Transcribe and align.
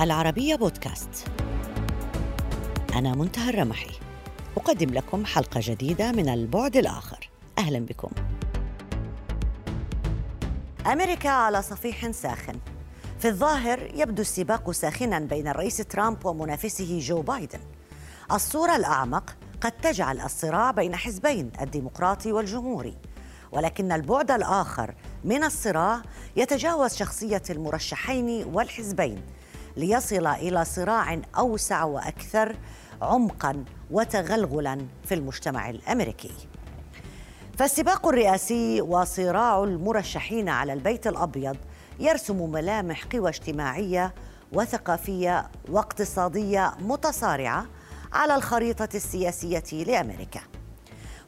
العربية 0.00 0.56
بودكاست. 0.56 1.26
أنا 2.94 3.14
منتهى 3.14 3.50
الرمحي. 3.50 3.90
أقدم 4.56 4.94
لكم 4.94 5.24
حلقة 5.24 5.60
جديدة 5.64 6.12
من 6.12 6.28
البعد 6.28 6.76
الآخر. 6.76 7.30
أهلا 7.58 7.78
بكم. 7.78 8.10
أمريكا 10.86 11.28
على 11.28 11.62
صفيح 11.62 12.10
ساخن. 12.10 12.58
في 13.18 13.28
الظاهر 13.28 13.90
يبدو 13.94 14.22
السباق 14.22 14.70
ساخنا 14.70 15.18
بين 15.18 15.48
الرئيس 15.48 15.76
ترامب 15.76 16.26
ومنافسه 16.26 16.98
جو 16.98 17.22
بايدن. 17.22 17.60
الصورة 18.32 18.76
الأعمق 18.76 19.36
قد 19.60 19.72
تجعل 19.72 20.20
الصراع 20.20 20.70
بين 20.70 20.96
حزبين 20.96 21.50
الديمقراطي 21.60 22.32
والجمهوري. 22.32 22.96
ولكن 23.52 23.92
البعد 23.92 24.30
الآخر 24.30 24.94
من 25.24 25.44
الصراع 25.44 26.02
يتجاوز 26.36 26.94
شخصية 26.94 27.42
المرشحين 27.50 28.44
والحزبين. 28.44 29.22
ليصل 29.80 30.26
إلى 30.26 30.64
صراع 30.64 31.20
أوسع 31.38 31.84
وأكثر 31.84 32.56
عمقا 33.02 33.64
وتغلغلا 33.90 34.86
في 35.04 35.14
المجتمع 35.14 35.70
الأمريكي. 35.70 36.32
فالسباق 37.58 38.08
الرئاسي 38.08 38.80
وصراع 38.80 39.64
المرشحين 39.64 40.48
على 40.48 40.72
البيت 40.72 41.06
الأبيض 41.06 41.56
يرسم 41.98 42.50
ملامح 42.50 43.04
قوى 43.04 43.28
اجتماعية 43.28 44.14
وثقافية 44.52 45.50
واقتصادية 45.68 46.74
متصارعة 46.80 47.66
على 48.12 48.34
الخريطة 48.34 48.88
السياسية 48.94 49.84
لأمريكا. 49.84 50.40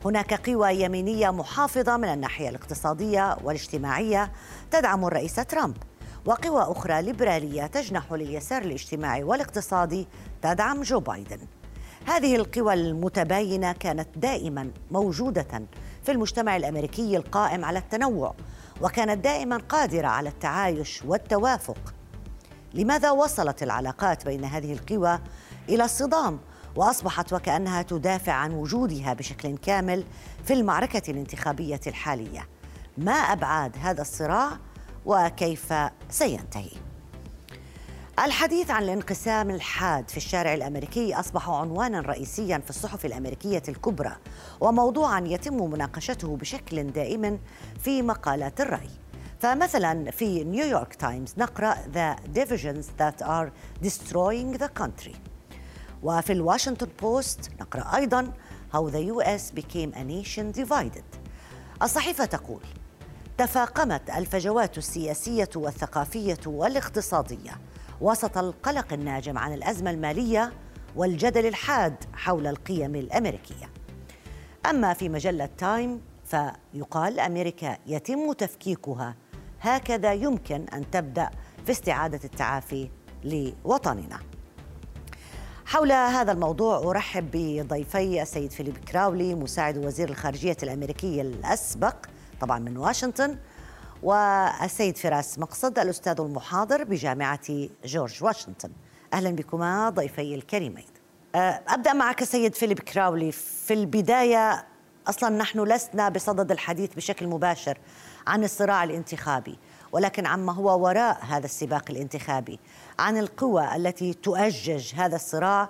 هناك 0.05 0.51
قوى 0.51 0.83
يمينية 0.83 1.31
محافظة 1.31 1.97
من 1.97 2.09
الناحية 2.09 2.49
الاقتصادية 2.49 3.37
والاجتماعية 3.45 4.33
تدعم 4.71 5.05
الرئيس 5.05 5.35
ترامب. 5.35 5.77
وقوى 6.27 6.63
أخرى 6.63 7.03
ليبرالية 7.03 7.67
تجنح 7.67 8.13
لليسار 8.13 8.63
الاجتماعي 8.63 9.23
والاقتصادي 9.23 10.09
تدعم 10.43 10.83
جو 10.83 11.01
بايدن. 11.01 11.39
هذه 12.07 12.37
القوى 12.37 12.75
المتباينة 12.75 13.73
كانت 13.73 14.09
دائما 14.17 14.71
موجودة 14.91 15.63
في 16.03 16.13
المجتمع 16.13 16.57
الأمريكي 16.57 17.17
القائم 17.17 17.65
على 17.65 17.79
التنوع 17.79 18.35
وكانت 18.81 19.25
دائما 19.25 19.57
قادرة 19.57 20.07
على 20.07 20.29
التعايش 20.29 21.03
والتوافق. 21.07 21.95
لماذا 22.75 23.11
وصلت 23.11 23.63
العلاقات 23.63 24.25
بين 24.25 24.45
هذه 24.45 24.73
القوى 24.73 25.19
إلى 25.69 25.85
الصدام؟ 25.85 26.39
وأصبحت 26.77 27.33
وكأنها 27.33 27.83
تدافع 27.83 28.33
عن 28.33 28.53
وجودها 28.53 29.13
بشكل 29.13 29.57
كامل 29.57 30.05
في 30.45 30.53
المعركة 30.53 31.11
الانتخابية 31.11 31.81
الحالية. 31.87 32.49
ما 32.99 33.13
أبعاد 33.13 33.77
هذا 33.81 34.03
الصراع؟ 34.03 34.59
وكيف 35.07 35.75
سينتهي. 36.11 36.71
الحديث 38.19 38.71
عن 38.71 38.83
الانقسام 38.83 39.51
الحاد 39.51 40.11
في 40.11 40.17
الشارع 40.17 40.55
الأمريكي 40.55 41.15
أصبح 41.15 41.51
عنوانا 41.51 42.01
رئيسيا 42.01 42.59
في 42.59 42.71
الصحف 42.71 43.07
الأمريكية 43.07 43.63
الكبرى 43.69 44.17
وموضوعا 44.61 45.21
يتم 45.21 45.71
مناقشته 45.71 46.37
بشكل 46.37 46.87
دائم 46.87 47.41
في 47.83 48.03
مقالات 48.03 48.61
الرأي. 48.61 48.91
فمثلا 49.41 50.11
في 50.11 50.45
نيويورك 50.45 50.95
تايمز 50.95 51.35
نقرأ 51.39 51.75
The 51.75 52.39
divisions 52.39 52.87
that 52.99 53.27
are 53.27 53.51
destroying 53.85 54.59
the 54.59 54.83
country 54.83 55.17
وفي 56.03 56.33
الواشنطن 56.33 56.89
بوست 57.03 57.51
نقرأ 57.61 57.97
أيضا 57.97 58.33
How 58.73 58.89
the 58.89 59.03
US 59.13 59.51
became 59.51 59.93
a 59.95 60.05
nation 60.05 60.63
divided 60.63 61.19
الصحيفة 61.83 62.25
تقول 62.25 62.63
تفاقمت 63.39 64.11
الفجوات 64.11 64.79
السياسية 64.79 65.49
والثقافية 65.57 66.39
والاقتصادية 66.47 67.51
وسط 68.01 68.39
القلق 68.39 68.93
الناجم 68.93 69.39
عن 69.39 69.55
الأزمة 69.55 69.91
المالية 69.91 70.53
والجدل 70.97 71.47
الحاد 71.47 71.95
حول 72.15 72.47
القيم 72.47 72.95
الأمريكية. 72.95 73.71
أما 74.67 74.95
في 74.95 75.09
مجلة 75.09 75.49
تايم 75.59 76.01
فيقال 76.25 77.21
أمريكا 77.21 77.77
يتم 77.87 78.33
تفكيكها. 78.33 79.15
هكذا 79.61 80.13
يمكن 80.13 80.65
أن 80.75 80.91
تبدأ 80.91 81.31
في 81.67 81.73
استعادة 81.73 82.21
التعافي 82.25 82.89
لوطننا. 83.25 84.21
حول 85.67 85.93
هذا 85.93 86.33
الموضوع 86.33 86.79
أرحب 86.79 87.31
بضيفي 87.33 88.23
السيد 88.23 88.51
فيليب 88.51 88.77
كراولي 88.77 89.35
مساعد 89.35 89.79
وزير 89.79 90.09
الخارجية 90.09 90.57
الامريكي 90.63 91.21
الأسبق 91.21 91.97
طبعا 92.43 92.59
من 92.59 92.77
واشنطن. 92.77 93.39
والسيد 94.03 94.97
فراس 94.97 95.39
مقصد 95.39 95.79
الأستاذ 95.79 96.21
المحاضر 96.21 96.85
بجامعة 96.85 97.69
جورج 97.85 98.25
واشنطن. 98.25 98.71
أهلا 99.13 99.31
بكما 99.31 99.91
ضيفي 99.91 100.35
الكريمين. 100.35 100.85
أه، 101.35 101.61
أبدأ 101.69 101.93
معك 101.93 102.25
سيد 102.25 102.55
فيليب 102.55 102.79
كراولي. 102.79 103.33
في 103.33 103.75
البداية 103.75 104.65
أصلا 105.09 105.29
نحن 105.37 105.61
لسنا 105.61 106.09
بصدد 106.09 106.51
الحديث 106.51 106.95
بشكل 106.95 107.27
مباشر 107.27 107.79
عن 108.27 108.45
الصراع 108.45 108.85
الانتخابي 108.85 109.59
ولكن 109.93 110.27
عما 110.27 110.53
هو 110.53 110.85
وراء 110.85 111.25
هذا 111.25 111.45
السباق 111.45 111.91
الانتخابي 111.91 112.61
عن 112.99 113.19
القوى 113.19 113.77
التي 113.77 114.15
تؤجج 114.15 114.95
هذا 114.95 115.17
الصراع 115.17 115.69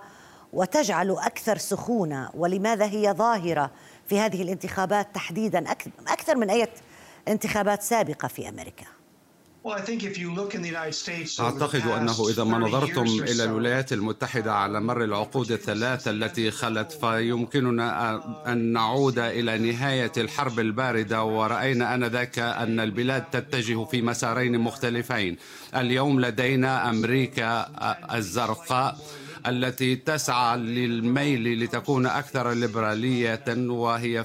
وتجعل 0.53 1.11
أكثر 1.11 1.59
سخونة 1.59 2.31
ولماذا 2.35 2.85
هي 2.85 3.13
ظاهرة 3.13 3.71
في 4.13 4.21
هذه 4.21 4.43
الانتخابات 4.43 5.15
تحديدا 5.15 5.73
أكثر 6.09 6.37
من 6.37 6.51
أي 6.51 6.69
انتخابات 7.29 7.83
سابقة 7.83 8.29
في 8.29 8.49
أمريكا. 8.49 8.85
أعتقد 11.41 11.87
أنه 11.87 12.29
إذا 12.29 12.45
ما 12.45 12.59
نظرتم 12.59 13.03
إلى 13.03 13.45
الولايات 13.45 13.93
المتحدة 13.93 14.53
على 14.55 14.81
مر 14.81 15.05
العقود 15.05 15.53
الثلاثة 15.53 16.11
التي 16.11 16.51
خلت 16.51 16.93
فيمكننا 16.93 18.21
أن 18.53 18.73
نعود 18.73 19.19
إلى 19.19 19.59
نهاية 19.59 20.13
الحرب 20.17 20.61
الباردة 20.61 21.23
ورأينا 21.25 21.95
آنذاك 21.95 22.39
أن 22.39 22.81
البلاد 22.81 23.25
تتجه 23.31 23.85
في 23.85 24.03
مسارين 24.03 24.59
مختلفين. 24.59 25.37
اليوم 25.77 26.21
لدينا 26.21 26.91
أمريكا 26.91 27.67
الزرقاء 28.15 28.99
التي 29.47 29.97
تسعى 29.97 30.59
للميل 30.59 31.65
لتكون 31.65 32.07
أكثر 32.07 32.53
ليبرالية 32.53 33.45
وهي 33.49 34.25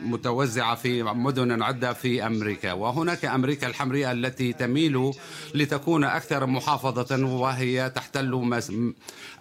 متوزعة 0.00 0.74
في 0.74 1.02
مدن 1.02 1.62
عدة 1.62 1.92
في 1.92 2.26
أمريكا. 2.26 2.72
وهناك 2.72 3.24
أمريكا 3.24 3.66
الحمراء 3.66 4.12
التي 4.12 4.52
تميل 4.52 5.12
لتكون 5.54 6.04
أكثر 6.04 6.46
محافظة 6.46 7.26
وهي 7.26 7.90
تحتل 7.90 8.52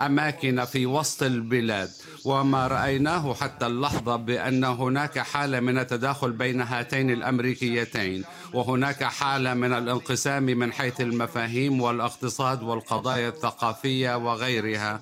أماكن 0.01 0.65
في 0.65 0.85
وسط 0.85 1.23
البلاد. 1.23 1.89
وما 2.25 2.67
رأيناه 2.67 3.33
حتى 3.33 3.65
اللحظة 3.67 4.15
بأن 4.15 4.63
هناك 4.63 5.19
حالة 5.19 5.59
من 5.59 5.77
التداخل 5.77 6.31
بين 6.31 6.61
هاتين 6.61 7.11
الأمريكيتين. 7.11 8.23
وهناك 8.53 9.03
حالة 9.03 9.53
من 9.53 9.73
الانقسام 9.73 10.43
من 10.43 10.73
حيث 10.73 11.01
المفاهيم 11.01 11.81
والأقتصاد 11.81 12.63
والقضايا 12.63 13.29
الثقافية 13.29 14.17
وغيرها. 14.17 15.01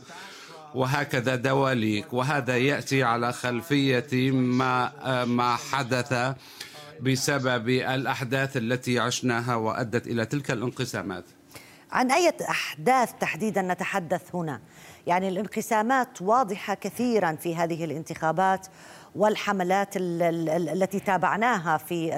وهكذا 0.75 1.35
دواليك. 1.35 2.13
وهذا 2.13 2.57
يأتي 2.57 3.03
على 3.03 3.33
خلفية 3.33 4.31
ما 4.31 4.91
ما 5.25 5.55
حدث 5.55 6.35
بسبب 7.01 7.69
الأحداث 7.69 8.57
التي 8.57 8.99
عشناها 8.99 9.55
وأدت 9.55 10.07
إلى 10.07 10.25
تلك 10.25 10.51
الانقسامات. 10.51 11.23
عن 11.91 12.11
أي 12.11 12.33
أحداث 12.49 13.11
تحديدا 13.19 13.61
نتحدث 13.61 14.35
هنا؟ 14.35 14.61
يعني 15.07 15.29
الانقسامات 15.29 16.21
واضحة 16.21 16.73
كثيرا 16.73 17.35
في 17.35 17.55
هذه 17.55 17.85
الانتخابات 17.85 18.67
والحملات 19.15 19.89
التي 19.95 20.99
تابعناها 20.99 21.77
في 21.77 22.17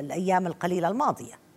الأيام 0.00 0.46
القليلة 0.46 0.88
الماضية. 0.88 1.47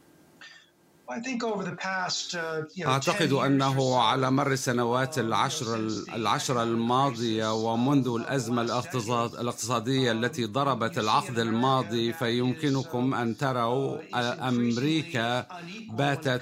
أعتقد 2.87 3.33
أنه 3.33 3.99
على 3.99 4.31
مر 4.31 4.51
السنوات 4.51 5.19
العشر 5.19 5.75
العشر 6.13 6.63
الماضية 6.63 7.53
ومنذ 7.53 8.07
الأزمة 8.07 8.61
الاقتصادية 9.41 10.11
التي 10.11 10.45
ضربت 10.45 10.97
العقد 10.97 11.39
الماضي 11.39 12.13
فيمكنكم 12.13 13.13
أن 13.13 13.37
تروا 13.37 13.97
أمريكا 14.49 15.45
باتت 15.89 16.41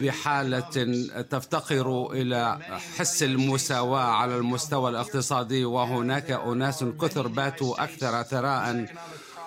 بحالة 0.00 0.60
تفتقر 1.22 2.12
إلى 2.12 2.58
حس 2.98 3.22
المساواة 3.22 4.00
على 4.02 4.36
المستوى 4.36 4.90
الاقتصادي 4.90 5.64
وهناك 5.64 6.30
أناس 6.30 6.84
كثر 6.84 7.26
باتوا 7.28 7.84
أكثر 7.84 8.22
ثراء 8.22 8.86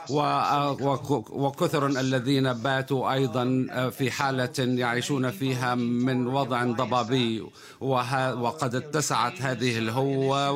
وكثر 0.09 1.87
الذين 1.87 2.53
باتوا 2.53 3.13
أيضا 3.13 3.67
في 3.97 4.11
حالة 4.11 4.53
يعيشون 4.59 5.31
فيها 5.31 5.75
من 5.75 6.27
وضع 6.27 6.63
ضبابي. 6.63 7.43
وقد 7.81 8.75
اتسعت 8.75 9.41
هذه 9.41 9.77
الهوة 9.77 10.51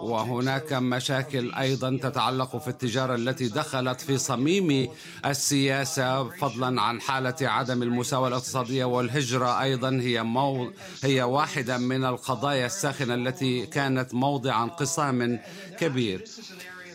وهناك 0.00 0.72
مشاكل 0.72 1.54
أيضا 1.54 1.98
تتعلق 2.02 2.56
في 2.56 2.68
التجارة 2.68 3.14
التي 3.14 3.48
دخلت 3.48 4.00
في 4.00 4.18
صميم 4.18 4.88
السياسة 5.26 6.28
فضلا 6.28 6.82
عن 6.82 7.00
حالة 7.00 7.34
عدم 7.40 7.82
المساواة 7.82 8.28
الاقتصادية 8.28 8.84
والهجرة 8.84 9.62
أيضا. 9.62 9.90
هي 9.90 10.22
مو 10.22 10.72
هي 11.04 11.22
واحدة 11.22 11.78
من 11.78 12.04
القضايا 12.04 12.66
الساخنة 12.66 13.14
التي 13.14 13.66
كانت 13.66 14.14
موضع 14.14 14.62
انقسام 14.62 15.38
كبير. 15.78 16.24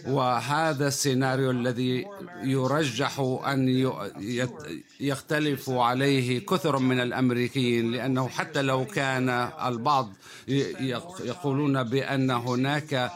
وهذا 0.07 0.87
السيناريو 0.87 1.51
الذي 1.51 2.05
يرجح 2.43 3.19
أن 3.45 3.91
يختلف 4.99 5.69
عليه 5.69 6.45
كثر 6.45 6.79
من 6.79 6.99
الأمريكيين 6.99 7.91
لأنه 7.91 8.27
حتى 8.27 8.61
لو 8.61 8.85
كان 8.85 9.29
البعض 9.65 10.13
يقولون 10.47 11.83
بأن 11.83 12.31
هناك 12.31 13.11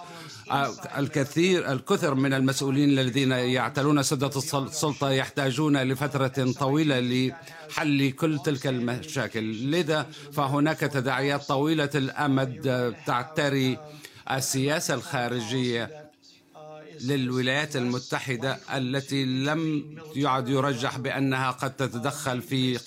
الكثير 0.98 1.72
الكثر 1.72 2.16
من 2.16 2.34
المسؤولين 2.34 2.90
الذين 2.90 3.32
يعتلون 3.32 4.04
سدة 4.04 4.32
السلطة 4.38 5.10
يحتاجون 5.10 5.78
لفترة 5.78 6.52
طويلة 6.60 7.00
لحل 7.00 8.12
كل 8.12 8.40
تلك 8.46 8.68
المشاكل. 8.68 9.72
لذا 9.72 10.08
فهناك 10.34 10.80
تداعيات 10.80 11.44
طويلة 11.44 11.90
الأمد 11.96 12.94
تعتري 13.06 13.78
السياسة 14.32 14.94
الخارجية. 14.94 16.05
للولايات 17.02 17.76
المتحدة 17.76 18.60
التي 18.74 19.26
لم 19.26 19.86
يعد 20.16 20.50
يرجح 20.50 20.98
بأنها 20.98 21.52
قد 21.52 21.76
تتدخل 21.76 22.42
في 22.42 22.80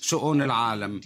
شؤون 0.00 0.42
العالم 0.42 1.00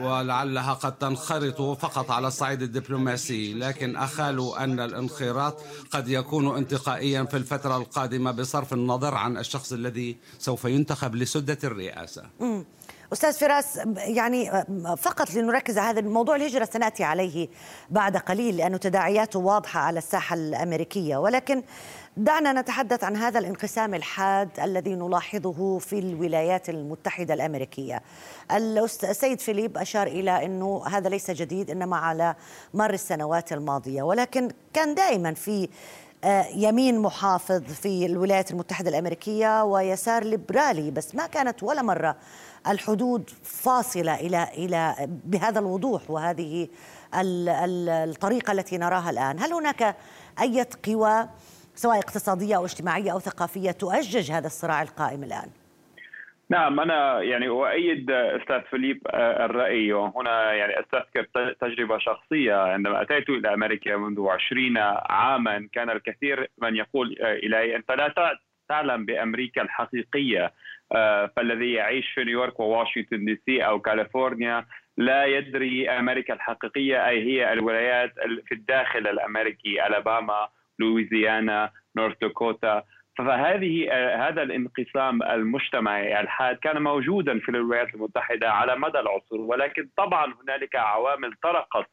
ولعلها 0.00 0.72
قد 0.72 0.98
تنخرط 0.98 1.60
فقط 1.60 2.10
على 2.10 2.28
الصعيد 2.28 2.62
الدبلوماسي. 2.62 3.54
لكن 3.54 3.96
أخالوا 3.96 4.64
أن 4.64 4.80
الانخراط 4.80 5.60
قد 5.90 6.08
يكون 6.08 6.56
انتقائيا 6.56 7.24
في 7.24 7.36
الفترة 7.36 7.76
القادمة 7.76 8.30
بصرف 8.30 8.72
النظر 8.72 9.14
عن 9.14 9.36
الشخص 9.36 9.72
الذي 9.72 10.16
سوف 10.38 10.64
ينتخب 10.64 11.14
لسدة 11.14 11.58
الرئاسة. 11.64 12.22
أستاذ 13.14 13.32
فراس 13.32 13.80
يعني 13.96 14.64
فقط 14.96 15.34
لنركز 15.34 15.78
على 15.78 15.90
هذا 15.90 16.00
الموضوع 16.00 16.36
الهجرة 16.36 16.64
سنأتي 16.64 17.04
عليه 17.04 17.48
بعد 17.90 18.16
قليل 18.16 18.56
لأنه 18.56 18.76
تداعياته 18.76 19.38
واضحة 19.38 19.80
على 19.80 19.98
الساحة 19.98 20.34
الأمريكية 20.34 21.16
ولكن 21.16 21.62
دعنا 22.16 22.52
نتحدث 22.52 23.04
عن 23.04 23.16
هذا 23.16 23.38
الانقسام 23.38 23.94
الحاد 23.94 24.60
الذي 24.60 24.94
نلاحظه 24.94 25.78
في 25.78 25.98
الولايات 25.98 26.68
المتحدة 26.68 27.34
الأمريكية. 27.34 28.02
السيد 28.50 29.40
فيليب 29.40 29.78
أشار 29.78 30.06
إلى 30.06 30.44
إنه 30.44 30.82
هذا 30.86 31.08
ليس 31.08 31.30
جديد 31.30 31.70
إنما 31.70 31.96
على 31.96 32.34
مر 32.74 32.92
السنوات 32.92 33.52
الماضية 33.52 34.02
ولكن 34.02 34.50
كان 34.72 34.94
دائما 34.94 35.34
في 35.34 35.68
يمين 36.54 36.98
محافظ 36.98 37.62
في 37.62 38.06
الولايات 38.06 38.50
المتحدة 38.50 38.90
الأمريكية 38.90 39.64
ويسار 39.64 40.24
ليبرالي 40.24 40.90
بس 40.90 41.14
ما 41.14 41.26
كانت 41.26 41.62
ولا 41.62 41.82
مرة 41.82 42.16
الحدود 42.68 43.30
فاصلة 43.42 44.14
إلى 44.14 44.48
إلى 44.54 44.94
بهذا 45.24 45.58
الوضوح 45.58 46.10
وهذه 46.10 46.68
الطريقة 47.14 48.52
التي 48.52 48.78
نراها 48.78 49.10
الآن، 49.10 49.40
هل 49.40 49.52
هناك 49.52 49.96
أي 50.40 50.66
قوى 50.86 51.28
سواء 51.76 51.98
اقتصادية 51.98 52.56
أو 52.56 52.64
اجتماعية 52.64 53.12
أو 53.12 53.20
ثقافية 53.20 53.70
تؤجج 53.70 54.30
هذا 54.30 54.46
الصراع 54.46 54.82
القائم 54.82 55.24
الآن؟ 55.24 55.48
نعم 56.50 56.80
أنا 56.80 57.22
يعني 57.22 57.48
أؤيد 57.48 58.10
أستاذ 58.10 58.60
فيليب 58.60 59.00
آه، 59.06 59.44
الرأي. 59.44 59.92
وهنا 59.92 60.52
يعني 60.52 60.80
استذكر 60.80 61.24
تجربة 61.60 61.98
شخصية. 61.98 62.54
عندما 62.54 63.02
أتيت 63.02 63.30
إلى 63.30 63.54
أمريكا 63.54 63.96
منذ 63.96 64.28
عشرين 64.28 64.78
عاما 65.08 65.68
كان 65.72 65.90
الكثير 65.90 66.50
من 66.62 66.76
يقول 66.76 67.16
آه، 67.22 67.32
لي 67.32 67.76
أنت 67.76 67.92
لا 67.92 68.38
تعلم 68.68 69.04
بأمريكا 69.04 69.62
الحقيقية. 69.62 70.52
آه، 70.92 71.30
فالذي 71.36 71.72
يعيش 71.72 72.10
في 72.10 72.24
نيويورك 72.24 72.60
وواشنطن 72.60 73.24
دي 73.24 73.40
سي 73.46 73.66
أو 73.66 73.80
كاليفورنيا 73.80 74.66
لا 74.96 75.24
يدري 75.24 75.90
أمريكا 75.90 76.34
الحقيقية 76.34 77.08
أي 77.08 77.22
هي 77.22 77.52
الولايات 77.52 78.12
في 78.46 78.54
الداخل 78.54 79.06
الأمريكي 79.06 79.86
ألاباما 79.86 80.48
لويزيانا 80.78 81.70
نورث 81.96 82.16
داكوتا. 82.20 82.82
فهذه 83.18 83.88
آه، 83.90 84.28
هذا 84.28 84.42
الانقسام 84.42 85.22
المجتمعي 85.22 86.20
الحاد 86.20 86.56
كان 86.56 86.82
موجودا 86.82 87.38
في 87.38 87.48
الولايات 87.48 87.94
المتحدة 87.94 88.50
على 88.50 88.76
مدى 88.76 89.00
العصور 89.00 89.40
ولكن 89.40 89.88
طبعا 89.96 90.34
هنالك 90.42 90.76
عوامل 90.76 91.32
طرأت 91.42 91.86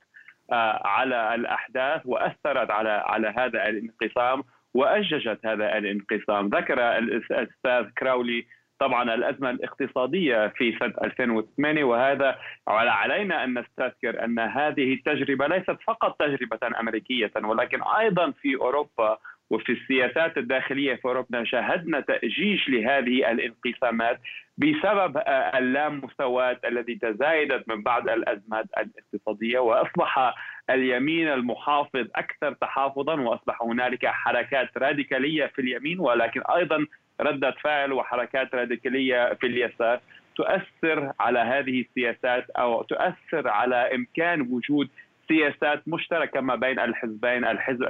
آه، 0.52 0.88
على 0.88 1.36
الأحداث 1.36 2.02
وأثرت 2.06 2.72
على 2.72 2.90
على 2.90 3.34
هذا 3.38 3.70
الانقسام 3.70 4.44
وأججت 4.74 5.46
هذا 5.46 5.78
الانقسام. 5.78 6.48
ذكر 6.48 6.98
الأستاذ 6.98 7.90
كراولي 7.98 8.46
طبعا 8.80 9.14
الأزمة 9.14 9.50
الاقتصادية 9.50 10.48
في 10.48 10.78
سنة 10.80 10.94
2008 11.04 11.84
وهذا 11.84 12.38
علينا 12.68 13.44
أن 13.44 13.60
نستذكر 13.60 14.26
أن 14.26 14.40
هذه 14.40 14.94
التجربة 14.94 15.48
ليست 15.48 15.78
فقط 15.88 16.16
تجربة 16.20 16.80
أمريكية 16.80 17.32
ولكن 17.44 17.84
أيضا 17.84 18.32
في 18.32 18.56
أوروبا 18.56 19.18
وفي 19.52 19.72
السياسات 19.72 20.38
الداخلية 20.38 20.96
في 20.96 21.06
اوروبا 21.06 21.44
شاهدنا 21.44 22.00
تأجيج 22.00 22.70
لهذه 22.70 23.32
الانقسامات 23.32 24.20
بسبب 24.58 25.22
اللامساواه 25.56 26.60
التي 26.66 26.96
تزايدت 26.96 27.70
من 27.70 27.84
بعد 27.84 28.10
الأزمات 28.10 28.66
الاقتصادية 28.78 29.60
وأصبح 29.60 30.36
اليمين 30.70 31.28
المحافظ 31.28 32.08
أكثر 32.16 32.54
تحافظا 32.54 33.22
وأصبح 33.22 33.62
هنالك 33.62 34.06
حركات 34.06 34.78
راديكالية 34.78 35.46
في 35.46 35.62
اليمين 35.62 36.00
ولكن 36.00 36.42
أيضا 36.56 36.86
ردة 37.22 37.52
فعل 37.64 37.94
وحركات 37.94 38.56
راديكالية 38.56 39.34
في 39.34 39.48
اليسار 39.48 40.00
تؤثر 40.36 41.12
على 41.20 41.40
هذه 41.40 41.82
السياسات 41.82 42.50
أو 42.50 42.84
تؤثر 42.84 43.48
على 43.48 43.96
إمكان 43.96 44.42
وجود 44.42 44.90
سياسات 45.32 45.88
مشتركة 45.88 46.42
ما 46.42 46.56
بين 46.56 46.80
الحزبين 46.80 47.46
الحزب 47.46 47.84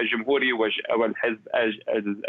الجمهوري 0.00 0.52
والحزب 0.96 1.48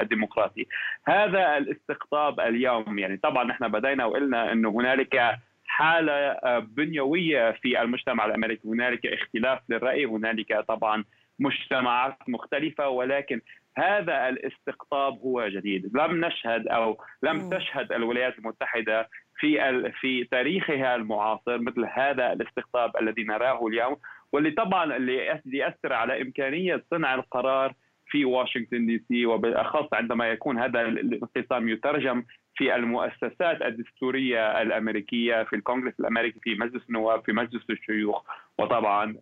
الديمقراطي. 0.01 0.65
هذا 1.07 1.57
الاستقطاب 1.57 2.39
اليوم. 2.39 2.99
يعني 2.99 3.17
طبعا 3.17 3.43
نحن 3.43 3.67
بدينا 3.67 4.05
وقلنا 4.05 4.51
إنه 4.51 4.69
هنالك 4.69 5.39
حالة 5.65 6.39
بنيوية 6.59 7.51
في 7.51 7.81
المجتمع 7.81 8.25
الأمريكي. 8.25 8.67
هنالك 8.67 9.05
اختلاف 9.05 9.59
للراي 9.69 10.05
هنالك 10.05 10.65
طبعا 10.67 11.03
مجتمعات 11.39 12.17
مختلفة 12.27 12.89
ولكن 12.89 13.41
هذا 13.77 14.29
الاستقطاب 14.29 15.13
هو 15.13 15.47
جديد. 15.47 15.97
لم 15.97 16.25
نشهد 16.25 16.67
أو 16.67 16.97
لم 17.23 17.49
تشهد 17.49 17.91
الولايات 17.91 18.39
المتحدة 18.39 19.09
في 19.37 19.91
في 20.01 20.23
تاريخها 20.23 20.95
المعاصر 20.95 21.57
مثل 21.57 21.85
هذا 21.93 22.33
الاستقطاب 22.33 22.97
الذي 23.01 23.23
نراه 23.23 23.67
اليوم. 23.67 23.97
واللي 24.31 24.51
طبعا 24.51 24.95
اللي 24.97 25.39
يأثر 25.45 25.93
على 25.93 26.21
إمكانية 26.21 26.83
صنع 26.91 27.15
القرار 27.15 27.73
في 28.07 28.25
واشنطن 28.25 28.85
دي 28.85 29.03
سي 29.07 29.25
وبالأخص 29.25 29.87
عندما 29.93 30.27
يكون 30.29 30.59
هذا 30.59 30.81
الانقسام 30.81 31.69
يترجم 31.69 32.23
في 32.57 32.75
المؤسسات 32.75 33.61
الدستورية 33.61 34.61
الأمريكية 34.61 35.43
في 35.43 35.55
الكونغرس 35.55 35.93
الأمريكي 35.99 36.39
في 36.39 36.55
مجلس 36.55 36.83
النواب 36.89 37.25
في 37.25 37.31
مجلس 37.31 37.63
الشيوخ 37.69 38.23
وطبعا 38.57 39.17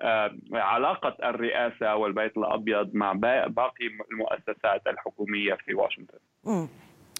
علاقة 0.53 1.29
الرئاسة 1.29 1.95
والبيت 1.95 2.37
الأبيض 2.37 2.95
مع 2.95 3.13
باقي 3.47 3.87
المؤسسات 4.11 4.87
الحكومية 4.87 5.53
في 5.53 5.73
واشنطن. 5.73 6.17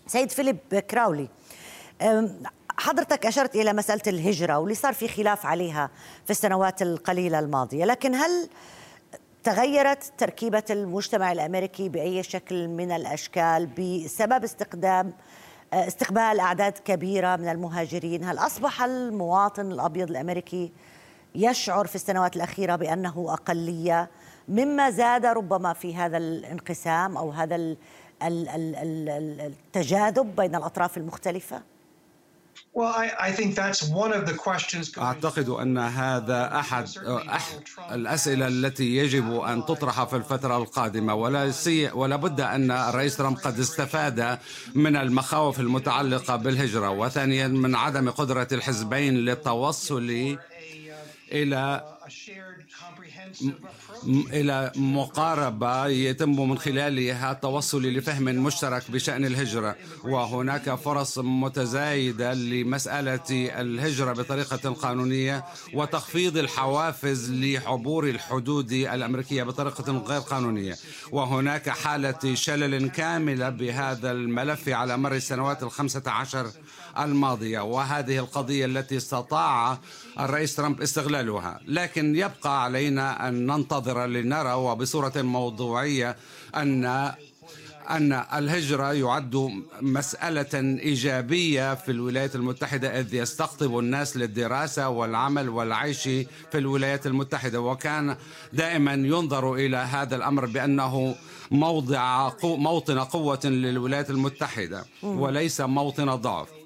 سيد 0.05 0.29
فيليب 0.29 0.57
كراولي 0.91 1.27
حضرتك 2.83 3.25
أشرت 3.25 3.55
إلى 3.55 3.73
مسألة 3.73 4.01
الهجرة 4.07 4.57
واللي 4.57 4.75
صار 4.75 4.93
في 4.93 5.07
خلاف 5.07 5.45
عليها 5.45 5.89
في 6.25 6.31
السنوات 6.31 6.81
القليلة 6.81 7.39
الماضية، 7.39 7.85
لكن 7.85 8.15
هل 8.15 8.49
تغيرت 9.43 10.13
تركيبة 10.17 10.63
المجتمع 10.69 11.31
الأمريكي 11.31 11.89
بأي 11.89 12.23
شكل 12.23 12.67
من 12.67 12.91
الأشكال 12.91 13.65
بسبب 13.65 14.43
استخدام 14.43 15.13
استقبال 15.73 16.39
أعداد 16.39 16.71
كبيرة 16.71 17.35
من 17.35 17.47
المهاجرين، 17.47 18.23
هل 18.23 18.37
أصبح 18.37 18.83
المواطن 18.83 19.71
الأبيض 19.71 20.09
الأمريكي 20.09 20.71
يشعر 21.35 21.87
في 21.87 21.95
السنوات 21.95 22.35
الأخيرة 22.35 22.75
بأنه 22.75 23.25
أقلية 23.29 24.09
مما 24.47 24.89
زاد 24.89 25.25
ربما 25.25 25.73
في 25.73 25.95
هذا 25.95 26.17
الانقسام 26.17 27.17
أو 27.17 27.31
هذا 27.31 27.75
التجاذب 29.41 30.35
بين 30.35 30.55
الأطراف 30.55 30.97
المختلفة؟ 30.97 31.72
أعتقد 34.97 35.49
أن 35.49 35.77
هذا 35.77 36.59
أحد 36.59 36.87
الأسئلة 37.91 38.47
التي 38.47 38.95
يجب 38.97 39.39
أن 39.39 39.65
تطرح 39.65 40.03
في 40.03 40.15
الفترة 40.15 40.57
القادمة. 40.57 41.13
ولا, 41.13 41.51
سي 41.51 41.91
ولا 41.91 42.15
بد 42.15 42.41
أن 42.41 42.71
الرئيس 42.71 43.17
ترامب 43.17 43.37
قد 43.37 43.59
استفاد 43.59 44.39
من 44.75 44.95
المخاوف 44.95 45.59
المتعلقة 45.59 46.35
بالهجرة. 46.35 46.89
وثانيا 46.89 47.47
من 47.47 47.75
عدم 47.75 48.09
قدرة 48.09 48.47
الحزبين 48.51 49.13
للتوصل 49.15 50.37
إلى 51.31 51.83
إلى 54.33 54.71
مقاربة 54.75 55.87
يتم 55.87 56.49
من 56.49 56.57
خلالها 56.57 57.31
التوصل 57.31 57.83
لفهم 57.83 58.23
مشترك 58.23 58.91
بشأن 58.91 59.25
الهجرة. 59.25 59.75
وهناك 60.03 60.75
فرص 60.75 61.19
متزايدة 61.19 62.33
لمسألة 62.33 63.29
الهجرة 63.61 64.13
بطريقة 64.13 64.73
قانونية 64.73 65.45
وتخفيض 65.73 66.37
الحوافز 66.37 67.31
لعبور 67.31 68.09
الحدود 68.09 68.71
الأمريكية 68.71 69.43
بطريقة 69.43 69.91
غير 69.97 70.21
قانونية. 70.21 70.75
وهناك 71.11 71.69
حالة 71.69 72.35
شلل 72.35 72.89
كاملة 72.89 73.49
بهذا 73.49 74.11
الملف 74.11 74.69
على 74.69 74.97
مر 74.97 75.15
السنوات 75.15 75.63
الخمسة 75.63 76.03
عشر 76.07 76.51
الماضية 76.99 77.59
وهذه 77.59 78.19
القضية 78.19 78.65
التي 78.65 78.97
استطاع 78.97 79.77
الرئيس 80.19 80.55
ترامب 80.55 80.81
استغلالها. 80.81 81.59
لكن 81.67 82.15
يبقى 82.15 82.63
علينا 82.63 83.27
أن 83.27 83.45
ننتظر 83.45 84.05
لنرى 84.05 84.53
وبصورة 84.53 85.13
موضوعية 85.15 86.15
أن 86.55 87.11
أن 87.89 88.13
الهجرة 88.33 88.93
يعد 88.93 89.63
مسألة 89.81 90.79
إيجابية 90.79 91.75
في 91.75 91.91
الولايات 91.91 92.35
المتحدة 92.35 92.99
إذ 92.99 93.13
يستقطب 93.13 93.79
الناس 93.79 94.17
للدراسة 94.17 94.89
والعمل 94.89 95.49
والعيش 95.49 96.03
في 96.03 96.27
الولايات 96.55 97.07
المتحدة. 97.07 97.61
وكان 97.61 98.15
دائما 98.53 98.93
ينظر 98.93 99.53
إلى 99.53 99.77
هذا 99.77 100.15
الأمر 100.15 100.45
بأنه 100.45 101.15
موضع 101.51 102.31
موطن 102.43 102.99
قوة 102.99 103.39
للولايات 103.43 104.09
المتحدة 104.09 104.85
وليس 105.03 105.61
موطن 105.61 106.15
ضعف. 106.15 106.62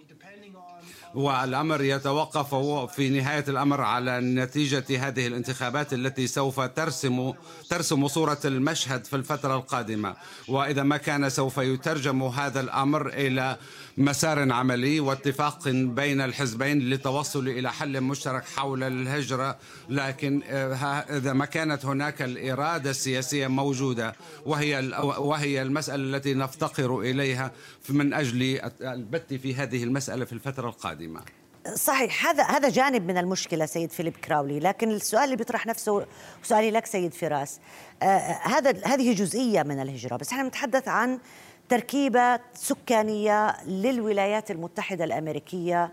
والأمر 1.18 1.82
يتوقف 1.82 2.56
في 2.96 3.10
نهاية 3.10 3.44
الأمر 3.48 3.82
على 3.82 4.20
نتيجة 4.20 5.08
هذه 5.08 5.28
الانتخابات 5.28 5.94
التي 5.94 6.28
سوف 6.28 6.60
ترسم 6.60 7.34
ترسم 7.70 8.08
صورة 8.08 8.40
المشهد 8.46 9.06
في 9.06 9.16
الفترة 9.16 9.56
القادمة. 9.56 10.16
وإذا 10.48 10.84
ما 10.84 10.98
كان 10.98 11.30
سوف 11.30 11.58
يترجم 11.58 12.24
هذا 12.24 12.60
الأمر 12.60 13.08
إلى 13.08 13.58
مسار 13.98 14.52
عملي 14.52 15.00
واتفاق 15.00 15.70
بين 15.70 16.22
الحزبين 16.22 16.80
للتوصل 16.80 17.48
إلى 17.48 17.72
حل 17.72 18.02
مشترك 18.02 18.44
حول 18.56 18.84
الهجرة 18.84 19.58
لكن 19.90 20.42
آه، 20.50 20.74
إذا 21.18 21.34
ما 21.34 21.46
كانت 21.46 21.86
هناك 21.86 22.22
الإرادة 22.22 22.90
السياسية 22.90 23.48
موجودة 23.48 24.16
وهي 24.46 24.92
وهي 25.18 25.62
المسألة 25.62 26.18
التي 26.18 26.34
نفتقر 26.34 27.00
إليها 27.00 27.52
من 27.90 28.14
أجل 28.14 28.60
البت 28.82 29.34
في 29.34 29.56
هذه 29.56 29.84
المسألة 29.84 30.26
في 30.26 30.34
الفترة 30.34 30.70
القادمة. 30.70 31.07
صحيح 31.76 32.28
هذا 32.28 32.44
هذا 32.44 32.70
جانب 32.70 33.08
من 33.08 33.18
المشكلة 33.18 33.66
سيد 33.66 33.92
فيليب 33.92 34.18
كراولي 34.18 34.60
لكن 34.60 34.90
السؤال 34.90 35.24
اللي 35.24 35.36
بيطرح 35.36 35.66
نفسه 35.66 36.06
سؤالي 36.44 36.72
لك 36.72 36.86
سيد 36.86 37.14
فراس 37.14 37.60
آه 38.04 38.40
هذا 38.44 38.74
هذه 38.86 39.14
جزئية 39.14 39.64
من 39.64 39.82
الهجرة 39.82 40.16
بس 40.16 40.32
إحنا 40.32 40.44
نتحدث 40.44 40.88
عن 40.88 41.20
تركيبة 41.70 42.40
سكانية 42.54 43.64
للولايات 43.66 44.52
المتحدة 44.52 45.04
الأمريكية 45.04 45.92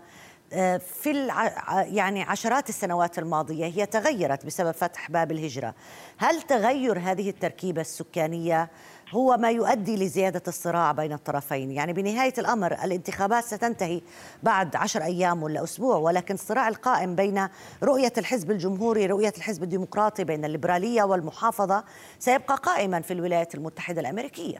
آه، 0.53 0.77
في. 0.77 1.27
يعني 1.69 2.23
عشرات 2.23 2.69
السنوات 2.69 3.19
الماضية 3.19 3.65
هي 3.65 3.85
تغيرت 3.85 4.45
بسبب 4.45 4.71
فتح 4.71 5.11
باب 5.11 5.31
الهجرة 5.31 5.75
هل 6.17 6.41
تغير 6.41 6.99
هذه 6.99 7.29
التركيبة 7.29 7.81
السكانية 7.81 8.69
هو 9.15 9.37
ما 9.37 9.51
يؤدي 9.51 9.95
لزيادة 9.95 10.41
الصراع 10.47 10.91
بين 10.91 11.13
الطرفين. 11.13 11.71
يعني 11.71 11.93
بنهاية 11.93 12.33
الأمر 12.37 12.71
الانتخابات 12.85 13.43
ستنتهي 13.43 14.01
بعد 14.43 14.75
عشر 14.75 15.03
أيام 15.03 15.43
ولا 15.43 15.63
أسبوع 15.63 15.95
ولكن 15.95 16.33
الصراع 16.33 16.67
القائم 16.67 17.15
بين 17.15 17.47
رؤية 17.83 18.13
الحزب 18.17 18.51
الجمهوري 18.51 19.05
رؤية 19.05 19.33
الحزب 19.37 19.63
الديمقراطي 19.63 20.23
بين 20.23 20.45
الليبرالية 20.45 21.03
والمحافظة 21.03 21.83
سيبقى 22.19 22.55
قائما 22.55 23.01
في 23.01 23.13
الولايات 23.13 23.55
المتحدة 23.55 24.01
الأمريكية. 24.01 24.57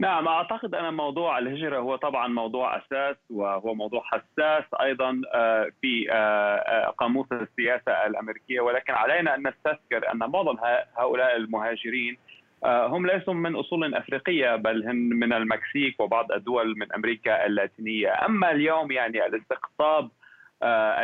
نعم 0.00 0.28
أعتقد 0.28 0.74
أن 0.74 0.94
موضوع 0.94 1.38
الهجرة 1.38 1.78
هو 1.78 1.96
طبعا 1.96 2.28
موضوع 2.28 2.76
أساس 2.76 3.16
وهو 3.30 3.74
موضوع 3.74 4.02
حساس 4.04 4.64
أيضا 4.80 5.20
آه، 5.34 5.68
في 5.80 6.06
آه، 6.10 6.14
آه، 6.14 6.90
قاموس 6.98 7.26
السياسة 7.32 8.06
الأمريكية. 8.06 8.60
ولكن 8.60 8.92
علينا 8.92 9.34
أن 9.34 9.48
نستذكر 9.48 10.12
أن 10.12 10.18
معظم 10.18 10.56
هؤلاء 10.96 11.36
المهاجرين 11.36 12.18
هم 12.64 13.06
ليسوا 13.06 13.34
من 13.34 13.56
أصول 13.56 13.94
أفريقية 13.94 14.56
بل 14.56 14.88
هم 14.88 14.96
من 14.96 15.32
المكسيك 15.32 16.00
وبعض 16.00 16.32
الدول 16.32 16.74
من 16.78 16.92
أمريكا 16.92 17.46
اللاتينية، 17.46 18.26
أما 18.26 18.50
اليوم 18.50 18.92
يعني 18.92 19.26
الاستقطاب 19.26 20.10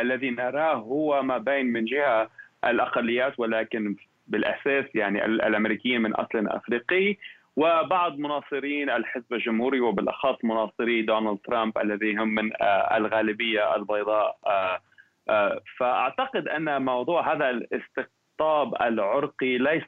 الذي 0.01 0.29
نراه 0.29 0.73
هو 0.73 1.23
ما 1.23 1.37
بين 1.37 1.65
من 1.65 1.85
جهة 1.85 2.29
الأقليات 2.65 3.39
ولكن 3.39 3.95
بالأساس 4.27 4.85
يعني 4.95 5.25
الأمريكيين 5.25 6.01
من 6.01 6.13
أصل 6.13 6.47
أفريقي 6.47 7.17
وبعض 7.59 8.17
مناصرين 8.17 8.89
الحزب 8.89 9.33
الجمهوري 9.33 9.79
وبالأخص 9.79 10.37
مناصري 10.43 11.01
دونالد 11.01 11.37
ترامب 11.45 11.77
الذي 11.77 12.15
هم 12.15 12.35
من 12.35 12.51
آه، 12.61 12.97
الغالبية 12.97 13.75
البيضاء. 13.75 14.37
آه، 14.45 14.79
آه، 15.29 15.61
فأعتقد 15.77 16.47
أن 16.47 16.85
موضوع 16.85 17.33
هذا 17.33 17.49
الاستقطاب 18.39 18.81
العرقي 18.81 19.57
ليس 19.57 19.83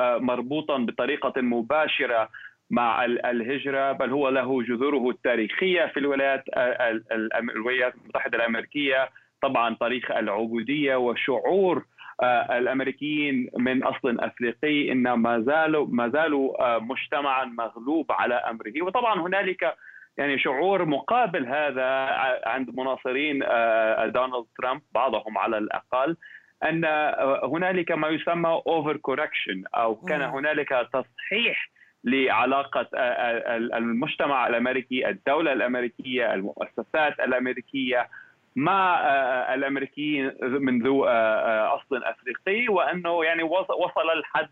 مربوطا 0.00 0.78
بطريقة 0.78 1.32
مباشرة 1.36 2.28
مع 2.70 3.04
الهجرة 3.04 3.92
بل 3.92 4.10
هو 4.10 4.28
له 4.28 4.62
جذوره 4.62 5.10
التاريخية 5.10 5.86
في 5.86 6.00
الولايات 6.00 6.44
الولايات 7.56 7.94
المتحدة 7.94 8.38
الأمريكية 8.38 9.08
طبعا 9.42 9.76
تاريخ 9.80 10.10
العبودية 10.10 10.96
وشعور 10.96 11.84
آه، 12.22 12.58
الأمريكيين 12.58 13.50
من 13.58 13.82
أصل 13.82 14.20
أفريقي 14.20 14.92
إن 14.92 15.12
ما 15.12 15.40
زالوا 15.40 15.86
ما 15.90 16.08
زالوا 16.08 16.76
آه، 16.76 16.78
مجتمعا 16.78 17.44
مغلوب 17.44 18.12
على 18.12 18.34
أمره. 18.34 18.82
وطبعا 18.82 19.20
هنالك 19.20 19.76
يعني 20.18 20.38
شعور 20.38 20.84
مقابل 20.84 21.46
هذا 21.46 21.84
عند 22.46 22.78
مناصرين 22.78 23.42
آه، 23.42 24.06
دونالد 24.06 24.46
ترامب 24.58 24.80
بعضهم 24.94 25.38
على 25.38 25.58
الأقل 25.58 26.16
أن 26.62 26.84
هنالك 27.44 27.92
ما 27.92 28.08
يسمى 28.08 28.62
over 28.66 28.96
correction 28.96 29.64
أو 29.74 29.94
كان 29.94 30.22
هنالك 30.22 30.68
تصحيح 30.92 31.70
لعلاقة 32.04 32.86
المجتمع 33.78 34.46
الأمريكي، 34.46 35.08
الدولة 35.08 35.52
الأمريكية، 35.52 36.34
المؤسسات 36.34 37.20
الأمريكية 37.20 38.08
مع 38.56 39.00
آه، 39.00 39.54
الأمريكيين 39.54 40.32
من 40.42 40.82
ذو 40.82 41.04
آه، 41.04 41.10
آه، 41.10 41.76
أصل 41.76 42.04
أفريقي 42.04 42.68
وأنه 42.68 43.24
يعني 43.24 43.42
وصل 43.42 44.10
الحد 44.18 44.48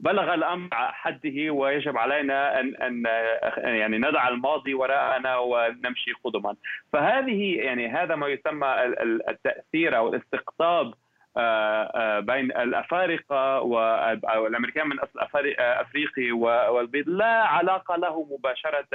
بلغ 0.00 0.34
الأمر 0.34 0.68
حده 0.72 1.50
ويجب 1.50 1.96
علينا 1.96 2.60
أن 2.60 2.76
أن 2.76 3.04
يعني 3.56 3.98
ندع 3.98 4.28
الماضي 4.28 4.74
وراءنا 4.74 5.36
ونمشي 5.36 6.12
قدما. 6.24 6.56
فهذه 6.92 7.56
يعني 7.56 7.88
هذا 7.88 8.14
ما 8.14 8.28
يسمى 8.28 8.84
التأثير 9.28 9.96
أو 9.96 10.08
الاستقطاب 10.08 10.94
بين 12.20 12.44
الأفارقة 12.44 13.60
والامريكان 13.60 14.88
من 14.88 14.98
أصل 14.98 15.20
أفريقي 15.58 16.32
والبيض 16.70 17.08
لا 17.08 17.42
علاقة 17.42 17.96
له 17.96 18.26
مباشرة 18.30 18.86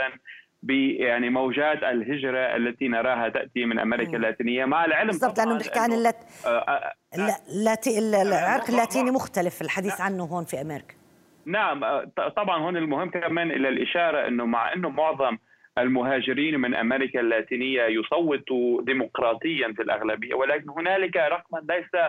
يعني 0.70 1.30
موجات 1.30 1.84
الهجرة 1.84 2.56
التي 2.56 2.88
نراها 2.88 3.30
تأتي 3.30 3.66
من 3.66 3.80
أمريكا 3.80 4.18
اللاتينية. 4.18 4.66
مع 4.66 4.86
العلم 4.86 5.08
بالضبط 5.08 5.38
لأنه 5.38 5.54
بنحكي 5.54 5.80
عن 5.80 5.92
اللات... 5.92 6.16
آه، 6.46 6.50
آه، 6.50 6.94
اللاتي... 7.50 8.00
العرق 8.00 8.70
اللاتيني 8.70 9.12
مختلف 9.12 9.62
الحديث 9.62 10.02
عنه 10.02 10.24
هون 10.24 10.44
في 10.44 10.62
أمريكا. 10.62 10.96
نعم 11.46 11.82
طبعا 12.36 12.60
هون 12.60 12.78
المهم 12.78 13.10
كمان 13.10 13.52
إلى 13.52 13.70
الإشارة 13.70 14.28
أنه 14.28 14.46
مع 14.46 14.74
أنه 14.74 14.90
معظم 14.90 15.38
المهاجرين 15.78 16.60
من 16.60 16.76
أمريكا 16.76 17.20
اللاتينية 17.20 17.84
يصوتوا 17.84 18.82
ديمقراطيا 18.82 19.74
في 19.76 19.82
الأغلبية 19.82 20.34
ولكن 20.34 20.70
هنالك 20.70 21.16
رقما 21.16 21.60
ليس 21.70 22.04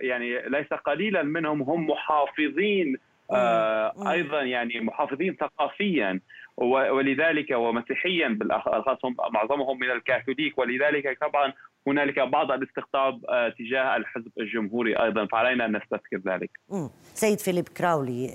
يعني 0.00 0.48
ليس 0.48 0.66
قليلا 0.66 1.22
منهم 1.22 1.62
هم 1.62 1.86
محافظين 1.86 2.96
أيضا 4.06 4.42
يعني 4.42 4.80
محافظين 4.80 5.36
ثقافيا 5.40 6.20
ولذلك 6.56 7.50
ومسيحيا 7.50 8.28
بالاخص 8.28 9.04
معظمهم 9.32 9.78
من 9.78 9.90
الكاثوليك 9.90 10.58
ولذلك 10.58 11.18
طبعا 11.20 11.52
هنالك 11.90 12.18
بعض 12.18 12.50
الاستقطاب 12.50 13.20
تجاه 13.58 13.96
الحزب 13.96 14.32
الجمهوري 14.38 15.02
أيضا 15.02 15.26
فعلينا 15.26 15.64
أن 15.64 15.76
نستذكر 15.76 16.32
ذلك. 16.32 16.50
سيد 17.14 17.40
فيليب 17.40 17.68
كراولي 17.68 18.28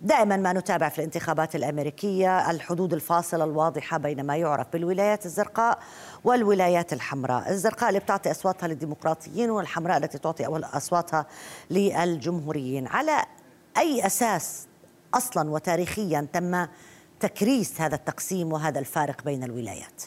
دائما 0.00 0.36
ما 0.36 0.52
نتابع 0.52 0.88
في 0.88 0.98
الانتخابات 0.98 1.56
الأمريكية 1.56 2.50
الحدود 2.50 2.92
الفاصلة 2.92 3.44
الواضحة 3.44 3.98
بين 3.98 4.26
ما 4.26 4.36
يعرف 4.36 4.72
بالولايات 4.72 5.26
الزرقاء 5.26 5.78
والولايات 6.24 6.92
الحمراء، 6.92 7.50
الزرقاء 7.50 7.88
اللي 7.88 8.00
بتعطي 8.00 8.30
أصواتها 8.30 8.68
للديمقراطيين 8.68 9.50
والحمراء 9.50 9.96
التي 9.96 10.18
تعطي 10.18 10.46
أصواتها 10.46 11.26
للجمهوريين، 11.70 12.86
على 12.86 13.24
أي 13.78 14.06
أساس 14.06 14.68
أصلا 15.14 15.50
وتاريخيا 15.50 16.26
تم 16.32 16.66
تكريس 17.20 17.80
هذا 17.80 17.94
التقسيم 17.94 18.52
وهذا 18.52 18.78
الفارق 18.78 19.24
بين 19.24 19.44
الولايات؟ 19.44 20.02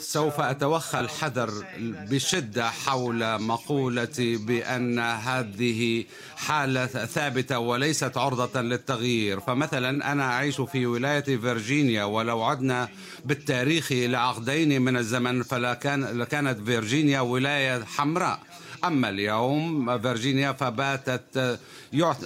سوف 0.00 0.40
أتوخى 0.40 1.00
الحذر 1.00 1.64
بشدة 2.10 2.70
حول 2.70 3.42
مقولتي 3.42 4.36
بأن 4.36 4.98
هذه 4.98 6.04
حالة 6.36 6.86
ثابتة 6.86 7.58
وليست 7.58 8.16
عرضة 8.16 8.60
للتغيير 8.60 9.40
فمثلا 9.40 10.12
أنا 10.12 10.24
أعيش 10.24 10.60
في 10.60 10.86
ولاية 10.86 11.20
فيرجينيا 11.24 12.04
ولو 12.04 12.42
عدنا 12.42 12.88
بالتاريخ 13.24 13.92
إلى 13.92 14.16
عقدين 14.16 14.82
من 14.82 14.96
الزمن 14.96 15.42
لكانت 16.12 16.60
فيرجينيا 16.66 17.20
ولاية 17.20 17.84
حمراء 17.84 18.40
أما 18.84 19.08
اليوم 19.08 19.98
فيرجينيا 19.98 20.52
فباتت 20.52 21.58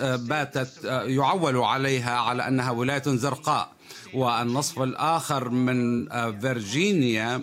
باتت 0.03 0.85
يعول 1.07 1.57
عليها 1.57 2.19
على 2.19 2.49
أنها 2.49 2.71
ولاية 2.71 3.03
زرقاء 3.07 3.75
والنصف 4.15 4.83
الآخر 4.83 5.49
من 5.49 6.09
فيرجينيا 6.41 7.43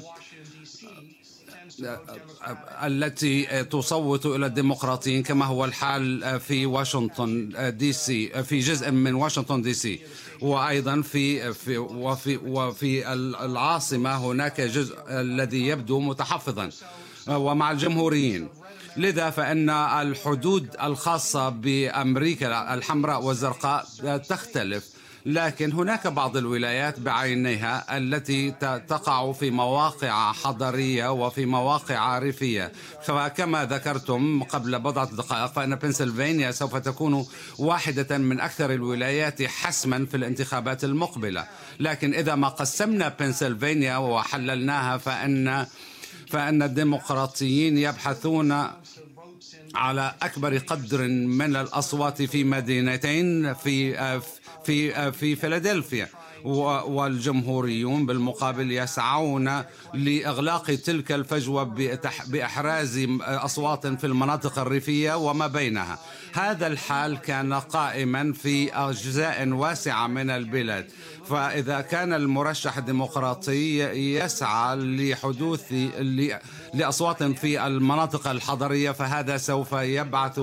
التي 2.84 3.63
تصوت 3.63 4.25
إلى 4.25 4.46
الديمقراطيين 4.46 5.24
كما 5.24 5.46
هو 5.46 5.65
الحال 5.65 6.39
في 6.39 6.65
واشنطن 6.65 7.50
دي 7.77 7.93
سي 7.93 8.43
في 8.43 8.60
جزء 8.60 8.91
من 8.91 9.13
واشنطن 9.15 9.62
دي 9.62 9.74
سي. 9.74 10.00
وأيضا 10.41 11.01
في 11.01 11.53
في 11.53 11.77
وفي 11.77 12.38
وفي 12.38 13.13
العاصمة 13.13 14.17
هناك 14.17 14.62
جزء 14.62 14.96
الذي 15.10 15.67
يبدو 15.67 16.00
متحفظا 16.00 16.70
ومع 17.27 17.72
الجمهوريين. 17.72 18.48
لذا 18.98 19.29
فإن 19.29 19.70
الحدود 19.70 20.75
الخاصة 20.84 21.50
بأمريكا 21.50 22.74
الحمراء 22.74 23.22
والزرقاء 23.24 23.86
تختلف. 24.29 25.00
لكن 25.25 25.72
هناك 25.72 26.08
بعض 26.08 26.38
الولايات 26.38 27.00
بعينها 27.00 27.98
التي 27.98 28.51
تقع 28.88 29.32
في 29.32 29.51
مواقع 29.51 30.32
حضرية 30.32 31.12
وفي 31.12 31.46
مواقع 31.46 32.20
ريفية 32.20 32.72
فكما 33.04 33.66
ذكرتم 33.66 34.44
قبل 34.44 34.80
بضعة 34.80 35.16
دقائق 35.16 35.46
فإن 35.46 35.75
بنسلفانيا 35.75 36.51
سوف 36.51 36.75
تكون 36.75 37.25
واحدة 37.60 38.18
من 38.18 38.40
أكثر 38.40 38.74
الولايات 38.74 39.44
حسما 39.44 40.06
في 40.06 40.18
الانتخابات 40.18 40.84
المقبلة. 40.84 41.48
لكن 41.80 42.13
إذا 42.13 42.36
ما 42.36 42.48
قسمنا 42.48 43.16
بنسلفانيا 43.20 43.98
وحللناها 43.98 44.98
فإن 44.98 45.66
فإن 46.28 46.63
الديمقراطيين 46.63 47.78
يبحثون 47.78 48.68
على 49.75 50.16
أكبر 50.22 50.58
قدر 50.58 51.08
من 51.08 51.56
الأصوات 51.56 52.22
في 52.22 52.44
مدينتين 52.44 53.54
في 53.54 53.98
في 54.63 55.12
في 55.12 55.36
فيلادلفيا 55.36 56.08
والجمهوريون 56.45 58.05
بالمقابل 58.05 58.71
يسعون 58.71 59.62
لإغلاق 59.93 60.63
تلك 60.75 61.12
الفجوة 61.12 61.63
بإحراز 62.27 63.07
أصوات 63.21 63.88
في 63.88 64.07
المناطق 64.07 64.60
الريفية 64.60 65.17
وما 65.17 65.48
بينها. 65.48 66.00
هذا 66.33 66.67
الحال 66.67 67.17
كان 67.17 67.53
قائما 67.53 68.33
في 68.33 68.74
أجزاء 68.74 69.48
واسعة 69.50 70.07
من 70.07 70.29
البلاد. 70.29 70.86
فإذا 71.29 71.81
كان 71.81 72.13
المرشح 72.13 72.77
الديمقراطي 72.77 73.79
يسعى 74.19 74.75
لحدوث 74.75 75.74
لأصوات 76.74 77.24
في 77.24 77.67
المناطق 77.67 78.27
الحضرية 78.27 78.91
فهذا 78.91 79.38
سوف 79.38 79.71
يبعث 79.74 80.39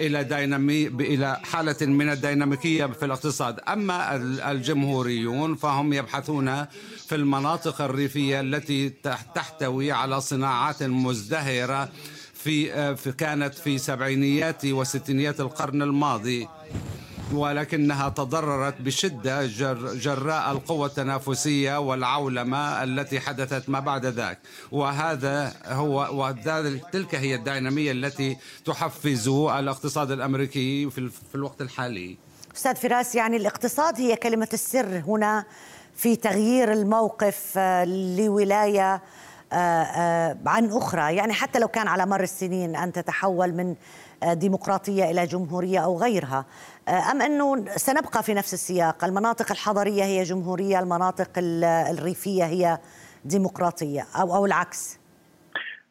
إلى 0.00 0.24
دينامي 0.24 0.86
إلى 0.86 1.40
حالة 1.44 1.86
من 1.86 2.08
الديناميكية 2.10 2.86
في 2.86 3.04
الاقتصاد 3.04 3.60
أما 3.68 4.16
الجمهوريون 4.50 5.35
فهم 5.56 5.92
يبحثون 5.92 6.64
في 7.08 7.14
المناطق 7.14 7.80
الريفية 7.80 8.40
التي 8.40 8.88
تحتوي 9.34 9.92
على 9.92 10.20
صناعات 10.20 10.82
مزدهرة 10.82 11.88
في 12.34 13.12
كانت 13.18 13.54
في 13.54 13.78
سبعينيات 13.78 14.64
وستينيات 14.64 15.40
القرن 15.40 15.82
الماضي 15.82 16.48
ولكنها 17.32 18.08
تضررت 18.08 18.80
بشدة 18.80 19.46
جراء 19.94 20.52
القوة 20.52 20.86
التنافسية 20.86 21.78
والعولمة 21.78 22.82
التي 22.82 23.20
حدثت 23.20 23.68
ما 23.68 23.80
بعد 23.80 24.06
ذاك. 24.06 24.38
وهذا 24.72 25.54
هو 25.66 26.26
وتلك 26.26 27.14
هي 27.14 27.34
الدينامية 27.34 27.92
التي 27.92 28.36
تحفز 28.64 29.28
الاقتصاد 29.28 30.10
الأمريكي 30.10 30.90
في 30.90 31.34
الوقت 31.34 31.62
الحالي. 31.62 32.16
أستاذ 32.56 32.76
فراس 32.76 33.14
يعني 33.14 33.36
الاقتصاد 33.36 34.00
هي 34.00 34.16
كلمة 34.16 34.48
السر 34.52 35.02
هنا 35.08 35.44
في 35.94 36.16
تغيير 36.16 36.72
الموقف 36.72 37.54
آه، 37.58 37.84
لولاية 38.18 38.94
آه، 39.52 39.56
آه، 39.56 40.36
عن 40.46 40.70
أخرى. 40.70 41.16
يعني 41.16 41.32
حتى 41.32 41.58
لو 41.58 41.68
كان 41.68 41.88
على 41.88 42.06
مر 42.06 42.20
السنين 42.20 42.76
أن 42.76 42.92
تتحول 42.92 43.52
من 43.52 43.74
ديمقراطية 44.32 45.10
إلى 45.10 45.26
جمهورية 45.26 45.78
أو 45.78 45.98
غيرها. 45.98 46.46
أم 46.88 47.22
أنه 47.22 47.64
سنبقى 47.66 48.22
في 48.22 48.34
نفس 48.34 48.54
السياق؟ 48.54 49.04
المناطق 49.04 49.50
الحضرية 49.50 50.04
هي 50.04 50.22
جمهورية 50.22 50.80
المناطق 50.80 51.28
الريفية 51.90 52.44
هي 52.44 52.78
ديمقراطية 53.24 54.06
أو, 54.20 54.36
أو 54.36 54.46
العكس؟ 54.46 55.00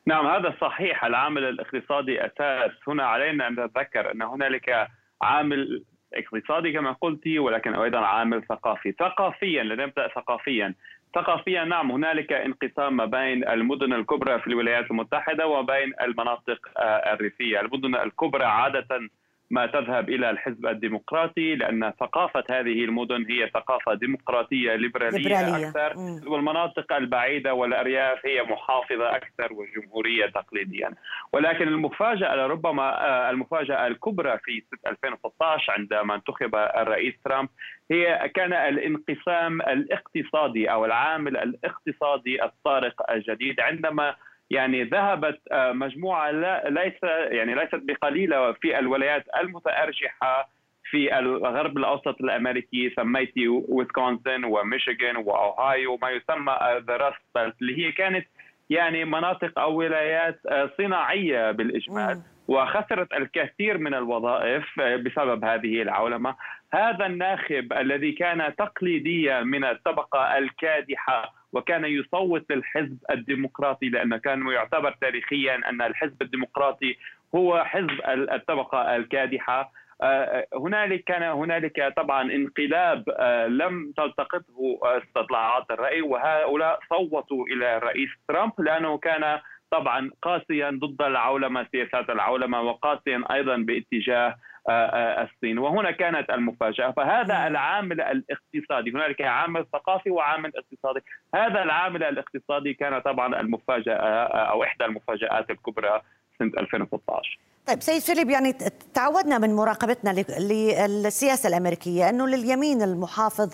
نعم 0.06 0.28
هذا 0.28 0.56
صحيح. 0.62 1.06
العامل 1.06 1.44
الاقتصادي 1.44 2.26
أساس. 2.26 2.72
هنا 2.88 3.04
علينا 3.04 3.48
أن 3.48 3.54
نتذكر 3.54 4.12
أن 4.12 4.22
هنالك 4.22 4.88
عامل 5.22 5.84
اقتصادي 6.18 6.72
كما 6.72 6.92
قلت 6.92 7.28
ولكن 7.28 7.76
أيضا 7.76 8.00
عامل 8.00 8.44
ثقافي، 8.50 8.92
ثقافيا 8.92 9.64
لنبدا 9.64 10.08
ثقافيا، 10.08 10.74
ثقافيا 11.16 11.64
نعم 11.64 11.92
هنالك 11.92 12.34
انقسام 12.34 12.98
ما 12.98 13.06
بين 13.06 13.48
المدن 13.48 13.94
الكبرى 13.94 14.40
في 14.40 14.48
الولايات 14.48 14.92
المتحدة 14.92 15.48
وبين 15.48 15.94
المناطق 16.02 16.68
آه، 16.78 17.14
الريفية، 17.14 17.60
المدن 17.60 17.96
الكبرى 17.96 18.46
عادة 18.46 19.10
ما 19.50 19.66
تذهب 19.66 20.10
إلى 20.10 20.30
الحزب 20.30 20.66
الديمقراطي 20.66 21.56
لأن 21.56 21.94
ثقافة 22.00 22.44
هذه 22.50 22.86
المدن 22.86 23.26
هي 23.30 23.50
ثقافة 23.54 23.94
ديمقراطية 23.94 24.76
ليبرالية, 24.76 25.18
ليبرالية. 25.18 25.68
أكثر 25.70 25.98
م. 25.98 26.32
والمناطق 26.32 26.94
البعيدة 26.94 27.54
والأرياف 27.54 28.26
هي 28.26 28.44
محافظة 28.44 29.16
أكثر 29.16 29.54
وجمهورية 29.54 30.26
تقليديا 30.26 30.94
ولكن 31.34 31.68
المفاجأة 31.68 32.36
لربما 32.36 33.08
آه، 33.08 33.30
المفاجأة 33.30 33.88
الكبرى 33.88 34.38
في 34.44 34.64
2016 34.88 35.72
عندما 35.72 36.16
انتخب 36.16 36.56
الرئيس 36.56 37.14
ترامب 37.26 37.50
هي 37.92 38.32
كان 38.36 38.54
الانقسام 38.54 39.62
الاقتصادي 39.62 40.72
أو 40.72 40.86
العامل 40.86 41.38
الاقتصادي 41.38 42.44
الطارئ 42.44 43.12
الجديد 43.12 43.60
عندما 43.60 44.16
يعني 44.50 44.84
ذهبت 44.84 45.40
آه، 45.52 45.72
مجموعة 45.72 46.32
ليس 46.70 47.04
يعني 47.32 47.56
ليست 47.56 47.82
بقليلة 47.84 48.52
في 48.52 48.80
الولايات 48.80 49.26
المتأرجحة 49.42 50.50
في 50.90 51.20
الغرب 51.20 51.78
الأوسط 51.78 52.22
الأمريكي 52.22 52.90
سميت 52.90 53.34
ويسكونسن 53.68 54.44
وميشيغان 54.44 55.18
وأوهايو 55.18 56.00
ما 56.02 56.10
يسمى 56.10 56.58
the 56.88 56.98
Rust 56.98 57.56
اللي 57.62 57.86
هي 57.86 57.92
كانت 57.92 58.28
يعني 58.70 59.06
مناطق 59.06 59.60
أو 59.60 59.76
ولايات 59.76 60.40
آه، 60.48 60.70
صناعية 60.78 61.52
بالإجمال 61.52 62.22
وخسرت 62.48 63.14
الكثير 63.14 63.78
من 63.78 63.94
الوظائف 63.94 64.80
آه، 64.80 64.96
بسبب 64.96 65.46
هذه 65.46 65.82
العولمة. 65.82 66.36
هذا 66.74 67.06
الناخب 67.06 67.74
الذي 67.74 68.12
كان 68.12 68.56
تقليديا 68.56 69.42
من 69.42 69.64
الطبقة 69.66 70.38
الكادحة 70.38 71.34
وكان 71.56 71.86
يصوت 71.86 72.52
للحزب 72.52 72.98
الديمقراطي 73.12 73.90
لأنه 73.90 74.18
كان 74.18 74.48
يعتبر 74.48 74.96
تاريخيا 75.02 75.70
أن 75.70 75.82
الحزب 75.82 76.22
الديمقراطي 76.22 76.98
هو 77.36 77.64
حزب 77.64 78.02
الطبقة 78.08 78.96
الكادحة. 78.96 79.72
آه، 80.02 80.48
هنالك 80.54 81.04
كان 81.04 81.24
هنالك 81.24 81.94
طبعا 81.98 82.22
انقلاب 82.22 83.04
آه، 83.10 83.48
لم 83.48 83.94
تلتقطه 83.98 84.80
استطلاعات 84.84 85.72
الرأي 85.72 86.02
وهؤلاء 86.02 86.80
صوتوا 86.90 87.46
إلى 87.46 87.78
الرئيس 87.78 88.10
ترامب 88.28 88.62
لأنه 88.62 88.98
كان 88.98 89.40
طبعا 89.72 90.12
قاسيا 90.22 90.70
ضد 90.70 91.02
العولمة 91.02 91.68
سياسات 91.72 92.10
العولمة 92.10 92.62
وقاسيا 92.62 93.24
أيضا 93.32 93.58
باتجاه 93.58 94.36
الصين 94.70 95.60
وهنا 95.60 95.92
كانت 95.92 96.30
المفاجأة. 96.30 96.92
فهذا 96.92 97.48
العامل 97.48 98.02
الاقتصادي 98.02 98.92
هنالك 98.92 99.22
عامل 99.22 99.66
ثقافي 99.74 100.10
وعامل 100.10 100.52
اقتصادي. 100.56 101.00
هذا 101.36 101.64
العامل 101.64 102.04
الاقتصادي 102.04 102.74
كان 102.74 103.00
طبعا 103.00 103.40
المفاجأة 103.40 104.26
أو 104.26 104.64
إحدى 104.64 104.86
المفاجآت 104.86 105.50
الكبرى 105.50 106.02
سنة 106.40 106.52
2016 106.58 107.40
طيب 107.68 107.82
سيد 107.82 108.02
فيليب 108.02 108.30
يعني 108.30 108.54
تعودنا 108.94 109.38
من 109.38 109.56
مراقبتنا 109.56 110.10
للسياسة 110.40 111.50
الأمريكية 111.50 112.10
أنه 112.10 112.28
لليمين 112.28 112.82
المحافظ 112.82 113.54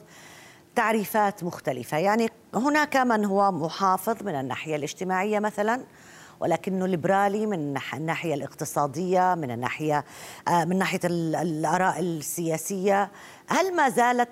تعريفات 0.76 1.43
مختلفة. 1.43 1.97
يعني 1.97 2.28
هناك 2.56 2.97
من 2.97 3.26
هو 3.26 3.52
محافظ 3.52 4.24
من 4.24 4.36
الناحية 4.36 4.76
الاجتماعية 4.76 5.39
مثلا؟ 5.39 5.82
ولكنه 6.41 6.86
ليبرالي 6.88 7.45
من 7.45 7.77
الناحية 7.93 8.34
الاقتصادية 8.34 9.36
من 9.36 9.51
الناحية 9.51 10.06
آه، 10.47 10.65
من 10.65 10.77
ناحية 10.77 10.99
الآراء 11.06 11.99
السياسية 11.99 13.12
هل 13.47 13.75
ما 13.75 13.89
زالت 13.89 14.30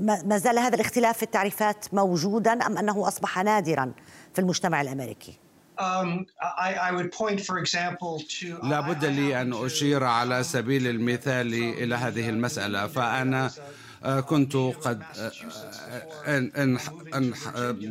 ما 0.00 0.38
زال 0.38 0.58
هذا 0.58 0.74
الاختلاف 0.74 1.16
في 1.16 1.22
التعريفات 1.22 1.94
موجودا 1.94 2.52
أم 2.52 2.78
أنه 2.78 3.08
أصبح 3.08 3.38
نادرا 3.38 3.92
في 4.32 4.38
المجتمع 4.38 4.80
الأمريكي؟ 4.80 5.38
Um, 5.80 6.26
لا 8.62 8.80
بد 8.80 9.04
لي 9.04 9.40
أن 9.40 9.64
أشير 9.64 10.04
على 10.04 10.42
سبيل 10.42 10.86
المثال 10.86 11.54
إلى 11.54 11.94
هذه 11.94 12.28
المسألة 12.28 12.86
فأنا 12.86 13.50
كنت 14.04 14.56
قد 14.56 15.02
آه، 15.18 15.32
آه، 16.26 16.38
إن 16.38 16.78
إن 17.14 17.34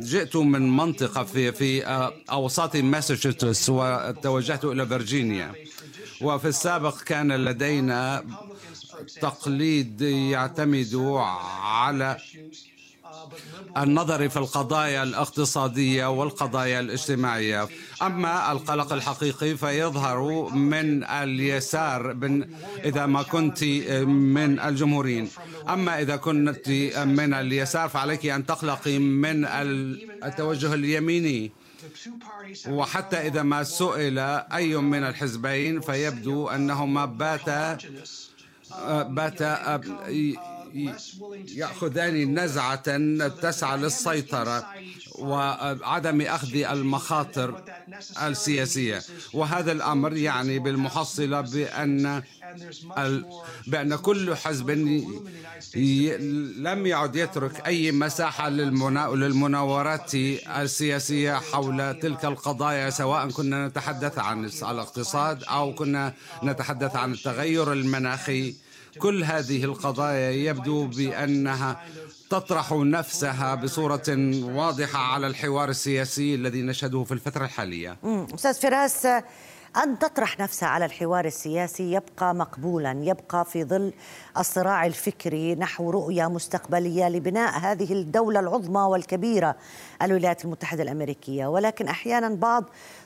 جئت 0.00 0.36
من 0.36 0.76
منطقة 0.76 1.24
في 1.24 1.52
في 1.52 1.82
أوساط 2.30 2.76
ماساتشوستس 2.76 3.70
وتوجهت 3.70 4.64
إلى 4.64 4.86
فيرجينيا. 4.86 5.52
وفي 6.20 6.48
السابق 6.48 7.00
كان 7.02 7.32
لدينا 7.32 8.24
تقليد 9.20 10.00
يعتمد 10.00 10.94
على 11.60 12.16
النظر 13.76 14.28
في 14.28 14.36
القضايا 14.36 15.02
الاقتصادية 15.02 16.06
والقضايا 16.10 16.80
الاجتماعية. 16.80 17.68
أما 18.02 18.52
القلق 18.52 18.92
الحقيقي 18.92 19.56
فيظهر 19.56 20.48
من 20.54 21.04
اليسار 21.04 22.14
من 22.14 22.46
إذا 22.84 23.06
ما 23.06 23.22
كنت 23.22 23.64
من 24.04 24.60
الجمهوريين. 24.60 25.28
أما 25.68 26.00
إذا 26.00 26.16
كنت 26.16 26.68
من 26.96 27.34
اليسار 27.34 27.88
فعليك 27.88 28.26
أن 28.26 28.46
تقلقي 28.46 28.98
من 28.98 29.44
التوجه 30.24 30.74
اليميني. 30.74 31.52
وحتى 32.68 33.16
إذا 33.16 33.42
ما 33.42 33.62
سئل 33.62 34.18
أي 34.58 34.76
من 34.76 35.04
الحزبين 35.04 35.80
فيبدو 35.80 36.48
أنهما 36.48 37.04
باتا 37.04 37.78
باتا 39.02 39.80
يأخذان 41.56 42.40
نزعة 42.40 42.96
تسعى 43.28 43.76
للسيطرة 43.76 44.66
وعدم 45.18 46.20
أخذ 46.20 46.54
المخاطر 46.56 47.62
السياسية. 48.22 49.02
وهذا 49.32 49.72
الأمر 49.72 50.16
يعني 50.16 50.58
بالمحصلة 50.58 51.40
بأن 51.40 52.22
بأن 53.66 53.96
كل 53.96 54.36
حزب 54.36 54.70
لم 56.66 56.86
يعد 56.86 57.16
يترك 57.16 57.66
أي 57.66 57.92
مساحة 57.92 58.48
للمناورات 58.48 60.14
السياسية 60.14 61.32
حول 61.34 62.00
تلك 62.00 62.24
القضايا 62.24 62.90
سواء 62.90 63.30
كنا 63.30 63.68
نتحدث 63.68 64.18
عن 64.18 64.44
الاقتصاد 64.44 65.44
أو 65.44 65.74
كنا 65.74 66.14
نتحدث 66.44 66.96
عن 66.96 67.12
التغير 67.12 67.72
المناخي. 67.72 68.54
كل 68.98 69.24
هذه 69.24 69.64
القضايا 69.64 70.30
يبدو 70.30 70.86
بأنها 70.86 71.82
تطرح 72.30 72.72
نفسها 72.72 73.54
بصورة 73.54 74.02
واضحة 74.42 74.98
على 74.98 75.26
الحوار 75.26 75.68
السياسي 75.68 76.34
الذي 76.34 76.62
نشهده 76.62 77.04
في 77.04 77.12
الفترة 77.12 77.44
الحالية. 77.44 77.96
أستاذ 78.34 78.54
فراس 78.54 79.06
أن 79.76 79.98
تطرح 79.98 80.40
نفسها 80.40 80.68
على 80.68 80.84
الحوار 80.84 81.24
السياسي 81.24 81.92
يبقى 81.92 82.34
مقبولا 82.34 82.92
يبقى 82.92 83.44
في 83.44 83.64
ظل 83.64 83.92
الصراع 84.38 84.86
الفكري 84.86 85.54
نحو 85.54 85.90
رؤية 85.90 86.26
مستقبلية 86.26 87.08
لبناء 87.08 87.58
هذه 87.58 87.92
الدولة 87.92 88.40
العظمى 88.40 88.80
والكبيرة 88.80 89.56
الولايات 90.02 90.44
المتحدة 90.44 90.82
الأمريكية. 90.82 91.46
ولكن 91.46 91.88
أحيانا 91.88 92.28
بعض 92.28 92.64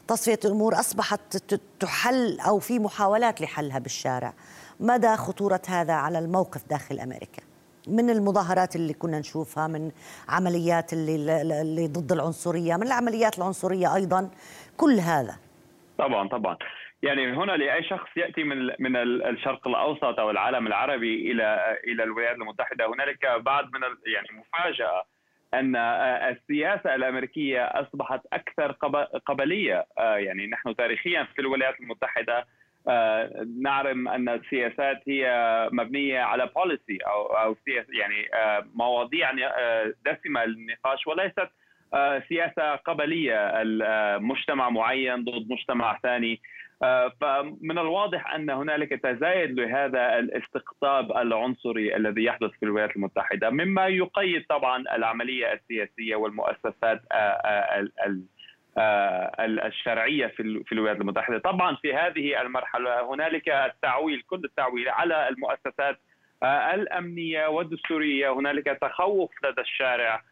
تصفية 0.08 0.40
الأمور 0.44 0.80
أصبحت 0.80 1.36
تحل 1.80 2.40
أو 2.40 2.58
في 2.58 2.78
محاولات 2.78 3.40
لحلها 3.40 3.78
بالشارع. 3.78 4.34
مدى 4.80 5.16
خطورة 5.16 5.60
هذا 5.68 5.92
على 5.92 6.18
الموقف 6.18 6.68
داخل 6.70 7.00
أمريكا؟ 7.00 7.42
من 7.88 8.10
المظاهرات 8.10 8.76
اللي 8.76 8.92
كنا 8.92 9.18
نشوفها 9.18 9.66
من 9.66 9.90
عمليات 10.28 10.92
اللي, 10.92 11.42
اللي 11.62 11.86
ضد 11.86 12.12
العنصرية 12.12 12.76
من 12.76 12.86
العمليات 12.86 13.38
العنصرية 13.38 13.94
أيضا 13.94 14.30
كل 14.76 14.98
هذا. 15.00 15.36
طبعا 15.98 16.28
طبعا. 16.28 16.56
يعني 17.02 17.32
هنا 17.36 17.52
لأي 17.52 17.84
شخص 17.84 18.08
يأتي 18.16 18.44
من 18.44 18.66
من 18.78 18.96
الشرق 19.26 19.68
الأوسط 19.68 20.18
أو 20.18 20.30
العالم 20.30 20.66
العربي 20.66 21.32
إلى 21.32 21.76
إلى 21.84 22.02
الولايات 22.02 22.36
المتحدة. 22.36 22.86
هنالك 22.86 23.26
بعض 23.40 23.64
من 23.64 23.80
يعني 24.06 24.28
مفاجأة 24.32 25.04
أن 25.54 25.76
السياسة 25.76 26.94
الأمريكية 26.94 27.64
أصبحت 27.64 28.20
أكثر 28.32 28.72
قبلية 29.26 29.86
آه، 29.98 30.16
يعني 30.16 30.46
نحن 30.46 30.76
تاريخيا 30.76 31.28
في 31.34 31.40
الولايات 31.40 31.80
المتحدة 31.80 32.46
نعلم 33.62 34.08
أن 34.08 34.28
السياسات 34.28 35.02
هي 35.08 35.28
مبنية 35.72 36.20
على 36.20 36.50
بوليسي 36.56 36.98
أو 37.06 37.26
أو 37.26 37.56
يعني 37.68 38.34
آه، 38.34 38.66
مواضيع 38.74 39.32
دسمة 40.06 40.44
للنقاش 40.44 41.06
وليست 41.06 41.48
سياسة 42.28 42.74
قبلية. 42.74 43.52
مجتمع 44.18 44.70
معين 44.70 45.24
ضد 45.24 45.50
مجتمع 45.50 45.98
ثاني. 46.02 46.40
فمن 47.20 47.78
الواضح 47.78 48.34
أن 48.34 48.50
هنالك 48.50 48.90
تزايد 48.90 49.60
لهذا 49.60 50.18
الاستقطاب 50.18 51.16
العنصري 51.16 51.96
الذي 51.96 52.24
يحدث 52.24 52.50
في 52.50 52.62
الولايات 52.62 52.96
المتحدة 52.96 53.50
مما 53.50 53.86
يقيد 53.86 54.46
طبعا 54.48 54.84
العملية 54.96 55.52
السياسية 55.52 56.16
والمؤسسات 56.16 57.02
الشرعية 58.78 60.26
في 60.66 60.72
الولايات 60.72 61.00
المتحدة. 61.00 61.38
طبعا 61.38 61.76
في 61.76 61.94
هذه 61.94 62.40
المرحلة 62.40 63.14
هنالك 63.14 63.48
التعويل 63.48 64.22
كل 64.22 64.40
التعويل 64.44 64.88
على 64.88 65.28
المؤسسات 65.28 66.00
الأمنية 66.74 67.46
والدستورية. 67.46 68.32
هنالك 68.32 68.78
تخوف 68.80 69.30
لدى 69.44 69.60
الشارع 69.60 70.22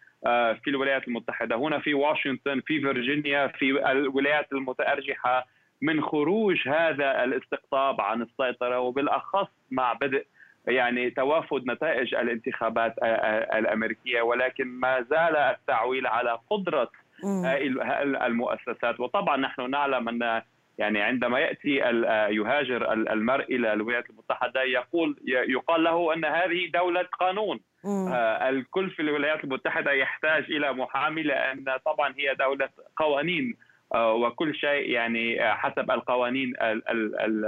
في 0.55 0.69
الولايات 0.69 1.09
المتحدة. 1.09 1.57
هنا 1.57 1.79
في 1.79 1.95
واشنطن 1.95 2.61
في 2.61 2.81
فيرجينيا 2.81 3.47
في 3.47 3.91
الولايات 3.91 4.53
المتأرجحة. 4.53 5.47
من 5.83 6.03
خروج 6.03 6.69
هذا 6.69 7.25
الاستقطاب 7.25 8.01
عن 8.01 8.23
السيطرة 8.23 8.79
وبالأخص 8.79 9.49
مع 9.71 9.93
بدء 9.93 10.27
يعني 10.67 11.11
توافد 11.11 11.67
نتائج 11.67 12.15
الانتخابات 12.15 12.95
الأمريكية 13.55 14.23
ولكن 14.23 14.69
ما 14.69 15.03
زال 15.03 15.37
التعويل 15.37 16.07
على 16.07 16.39
قدرة 16.51 16.91
المؤسسات. 18.27 19.01
وطبعا 19.01 19.37
نحن 19.37 19.71
نعلم 19.71 20.09
أن 20.09 20.43
يعني 20.79 21.03
عندما 21.03 21.39
يأتي 21.41 21.75
يهاجر 22.31 22.93
المرء 22.93 23.45
إلى 23.45 23.73
الولايات 23.73 24.11
المتحدة 24.11 24.63
يقول 24.63 25.17
يقال 25.27 25.85
له 25.85 26.15
أن 26.15 26.25
هذه 26.25 26.71
دولة 26.75 27.03
قانون. 27.03 27.61
آه 27.87 28.49
الكل 28.49 28.91
في 28.91 29.03
الولايات 29.03 29.45
المتحدة 29.45 29.93
يحتاج 29.93 30.45
إلى 30.45 30.73
محامي 30.73 31.23
لأن 31.23 31.65
طبعا 31.87 32.15
هي 32.19 32.35
دولة 32.35 32.69
قوانين 32.97 33.57
آه 33.95 34.13
وكل 34.13 34.55
شيء 34.55 34.91
يعني 34.91 35.55
حسب 35.55 35.91
القوانين 35.91 36.53
ال 36.63 36.89
ال 36.89 37.21
ال 37.21 37.45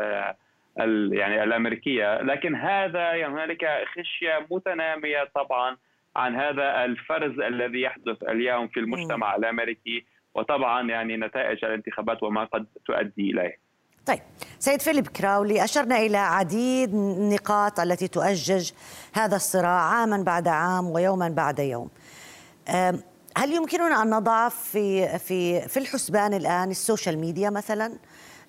ال 0.81 1.15
يعني 1.15 1.43
الأمريكية. 1.43 2.23
لكن 2.23 2.55
هذا 2.55 3.13
يعني 3.13 3.35
هنالك 3.35 3.85
خشية 3.99 4.47
متنامية 4.51 5.29
طبعا. 5.35 5.77
عن 6.17 6.37
هذا 6.37 6.85
الفرز 6.85 7.41
الذي 7.41 7.81
يحدث 7.81 8.23
اليوم 8.23 8.69
في 8.69 8.81
المجتمع 8.81 9.37
الأمريكي 9.37 10.07
وطبعا 10.35 10.91
يعني 10.91 11.17
نتائج 11.17 11.65
الانتخابات 11.65 12.23
وما 12.23 12.45
قد 12.45 12.67
تؤدي 12.87 13.31
إليه. 13.31 13.59
طيب 14.07 14.21
سيد 14.59 14.81
فيليب 14.81 15.07
كراولي 15.07 15.65
أشرنا 15.65 15.99
إلى 15.99 16.17
عديد 16.17 16.95
النقاط 16.95 17.81
التي 17.81 18.09
تؤجج 18.09 18.71
هذا 19.15 19.37
الصراع 19.37 19.81
عاما 19.81 20.23
بعد 20.23 20.49
عام 20.49 20.87
ويوما 20.87 21.29
بعد 21.29 21.59
يوم. 21.59 21.91
هل 23.37 23.53
يمكننا 23.53 24.03
أن 24.03 24.11
نضع 24.11 24.49
في, 24.49 25.19
في, 25.19 25.61
في 25.69 25.77
الحسبان 25.77 26.35
الآن 26.35 26.71
ال 26.71 26.78
social 26.78 27.19
media 27.19 27.51
مثلا؟ 27.51 27.99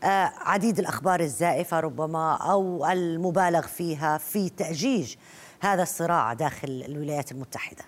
عديد 0.03 0.79
الأخبار 0.79 1.19
الزائفة 1.19 1.79
ربما 1.79 2.36
أو 2.36 2.86
المبالغ 2.86 3.67
فيها 3.67 4.17
في 4.17 4.49
تأجيج 4.49 5.15
هذا 5.60 5.84
الصراع 5.84 6.34
داخل 6.34 6.84
الولايات 6.88 7.31
المتحدة. 7.31 7.86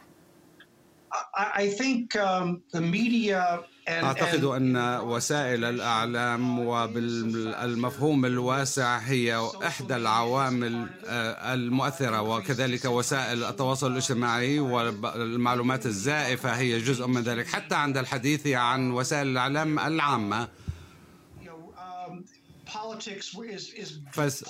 I 1.35 1.69
think 1.69 2.15
um, 2.15 2.61
the 2.71 2.81
media 2.81 3.59
أعتقد 3.89 4.43
أن 4.43 4.99
وسائل 4.99 5.63
الأعلام 5.63 6.59
وبالمفهوم 6.59 8.25
الواسع 8.25 8.97
هي 8.97 9.49
إحدى 9.63 9.95
العوامل 9.95 10.87
آه، 11.05 11.53
المؤثرة 11.53 12.21
وكذلك 12.21 12.85
وسائل 12.85 13.43
التواصل 13.43 13.91
الاجتماعي 13.91 14.59
والمعلومات 14.59 15.85
الزائفة 15.85 16.49
هي 16.49 16.79
جزء 16.79 17.07
من 17.07 17.21
ذلك. 17.21 17.47
حتى 17.47 17.75
عند 17.75 17.97
الحديث 17.97 18.47
عن 18.47 18.91
وسائل 18.91 19.27
الإعلام 19.27 19.79
العامة 19.79 20.47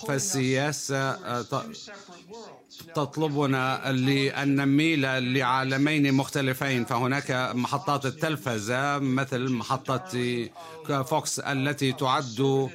فالسياسة 0.07 0.97
آه، 0.97 1.45
تطلبنا 2.95 3.91
لأن 3.91 4.55
نميل 4.55 5.33
لعالمين 5.33 6.13
مختلفين. 6.13 6.85
فهناك 6.85 7.31
محطات 7.55 8.05
التلفزة 8.05 8.99
مثل 8.99 9.49
محطة 9.51 10.49
فوكس 11.03 11.39
التي 11.39 11.91
تعد 11.93 12.69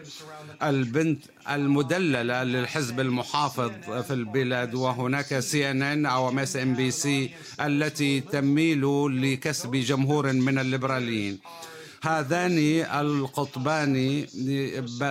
البنت 0.62 1.24
المدللة 1.50 2.42
للحزب 2.44 3.00
المحافظ 3.00 3.70
في 4.02 4.12
البلاد. 4.14 4.74
وهناك 4.74 5.38
سي 5.40 5.70
ان 5.70 5.83
ان 5.83 6.07
أو 6.07 6.28
ام 6.28 6.38
اس 6.38 6.57
ان 6.56 6.74
بي 6.74 6.90
سي 6.90 7.31
التي 7.61 8.20
تميل 8.20 8.83
لكسب 9.22 9.70
جمهور 9.70 10.33
من 10.33 10.59
الليبراليين. 10.59 11.38
هذان 12.04 12.58
القطبان 13.00 14.26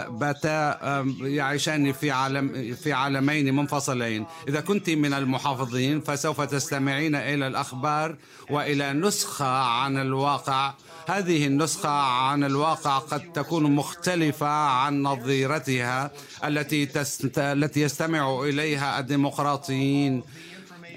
باتا 0.09 0.79
يعيشان 1.21 1.91
في 1.91 2.11
عالم 2.11 2.75
في 2.83 2.93
عالمين 2.93 3.55
منفصلين. 3.55 4.25
إذا 4.47 4.61
كنت 4.61 4.89
من 4.89 5.13
المحافظين 5.13 6.01
فسوف 6.01 6.41
تستمعين 6.41 7.15
إلى 7.15 7.47
الأخبار 7.47 8.15
وإلى 8.49 8.93
نسخة 8.93 9.63
عن 9.63 9.97
الواقع. 9.97 10.73
هذه 11.07 11.45
النسخة 11.47 11.89
عن 11.89 12.43
الواقع 12.43 12.97
قد 12.97 13.31
تكون 13.33 13.63
مختلفة 13.75 14.47
عن 14.47 15.01
نظيرتها 15.01 16.11
التي 16.43 16.89
التي 17.37 17.81
يستمع 17.81 18.41
إليها 18.43 18.99
الديمقراطيين 18.99 20.23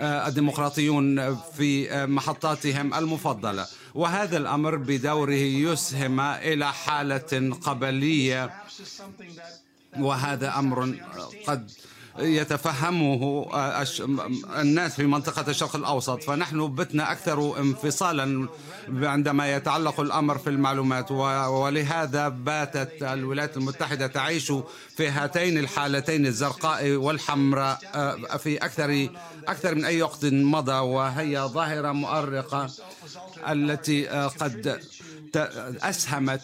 الديمقراطيون 0.00 1.34
في 1.34 1.88
محطاتهم 2.06 2.94
المفضلة. 2.94 3.66
وهذا 3.94 4.36
الأمر 4.36 4.76
بدوره 4.76 5.32
يسهم 5.32 6.20
إلى 6.20 6.72
حالة 6.72 7.56
قبلية 7.62 8.50
وهذا 9.98 10.58
أمر 10.58 10.94
قد 11.46 11.70
يتفهمه 12.18 13.46
الناس 14.60 14.94
في 14.94 15.06
منطقة 15.06 15.50
الشرق 15.50 15.76
الأوسط. 15.76 16.22
فنحن 16.22 16.74
بتنا 16.74 17.12
أكثر 17.12 17.60
انفصالا 17.60 18.48
عندما 18.88 19.56
يتعلق 19.56 20.00
الأمر 20.00 20.38
في 20.38 20.50
المعلومات 20.50 21.10
ولهذا 21.10 22.28
باتت 22.28 23.02
الولايات 23.02 23.56
المتحدة 23.56 24.06
تعيش 24.06 24.52
في 24.96 25.08
هاتين 25.08 25.58
الحالتين 25.58 26.26
الزرقاء 26.26 26.90
والحمراء 26.90 27.78
آه، 27.94 28.36
في 28.36 28.56
أكثر 28.56 29.08
أكثر 29.48 29.74
من 29.74 29.84
أي 29.84 30.02
وقت 30.02 30.24
مضى 30.24 30.72
وهي 30.72 31.38
ظاهرة 31.40 31.92
مؤرقة 31.92 32.70
التي 33.48 34.10
آه، 34.10 34.26
قد 34.26 34.80
أسهمت 35.36 36.40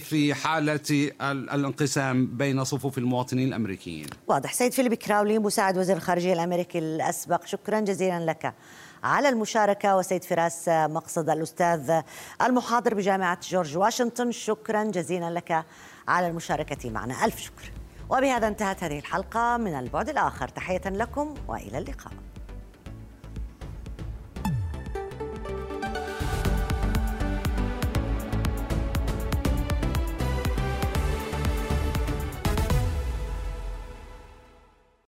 في 0.00 0.34
حالة 0.34 1.10
الانقسام 1.22 2.26
بين 2.26 2.64
صفوف 2.64 2.98
المواطنين 2.98 3.48
الأمريكيين. 3.48 4.06
واضح. 4.26 4.52
سيد 4.52 4.72
فيليب 4.72 4.94
كراولي 4.94 5.38
مساعد 5.38 5.78
وزير 5.78 5.96
الخارجية 5.96 6.32
الأمريكي 6.32 6.78
الأسبق 6.78 7.46
شكرا 7.46 7.80
جزيلا 7.80 8.26
لك 8.26 8.54
على 9.04 9.28
المشاركة. 9.28 9.96
وسيد 9.96 10.24
فراس 10.24 10.68
مقصد 10.68 11.30
الأستاذ 11.30 12.00
المحاضر 12.42 12.94
بجامعة 12.94 13.38
جورج 13.50 13.76
واشنطن 13.76 14.32
شكرا 14.32 14.84
جزيلا 14.84 15.30
لك 15.30 15.64
على 16.08 16.26
المشاركة 16.26 16.90
معنا. 16.90 17.24
ألف 17.24 17.40
شكر. 17.40 17.72
وبهذا 18.10 18.48
انتهت 18.48 18.84
هذه 18.84 18.98
الحلقة 18.98 19.56
من 19.56 19.74
البعد 19.74 20.08
الآخر. 20.08 20.48
تحية 20.48 20.82
لكم 20.86 21.34
وإلى 21.48 21.78
اللقاء. 21.78 22.12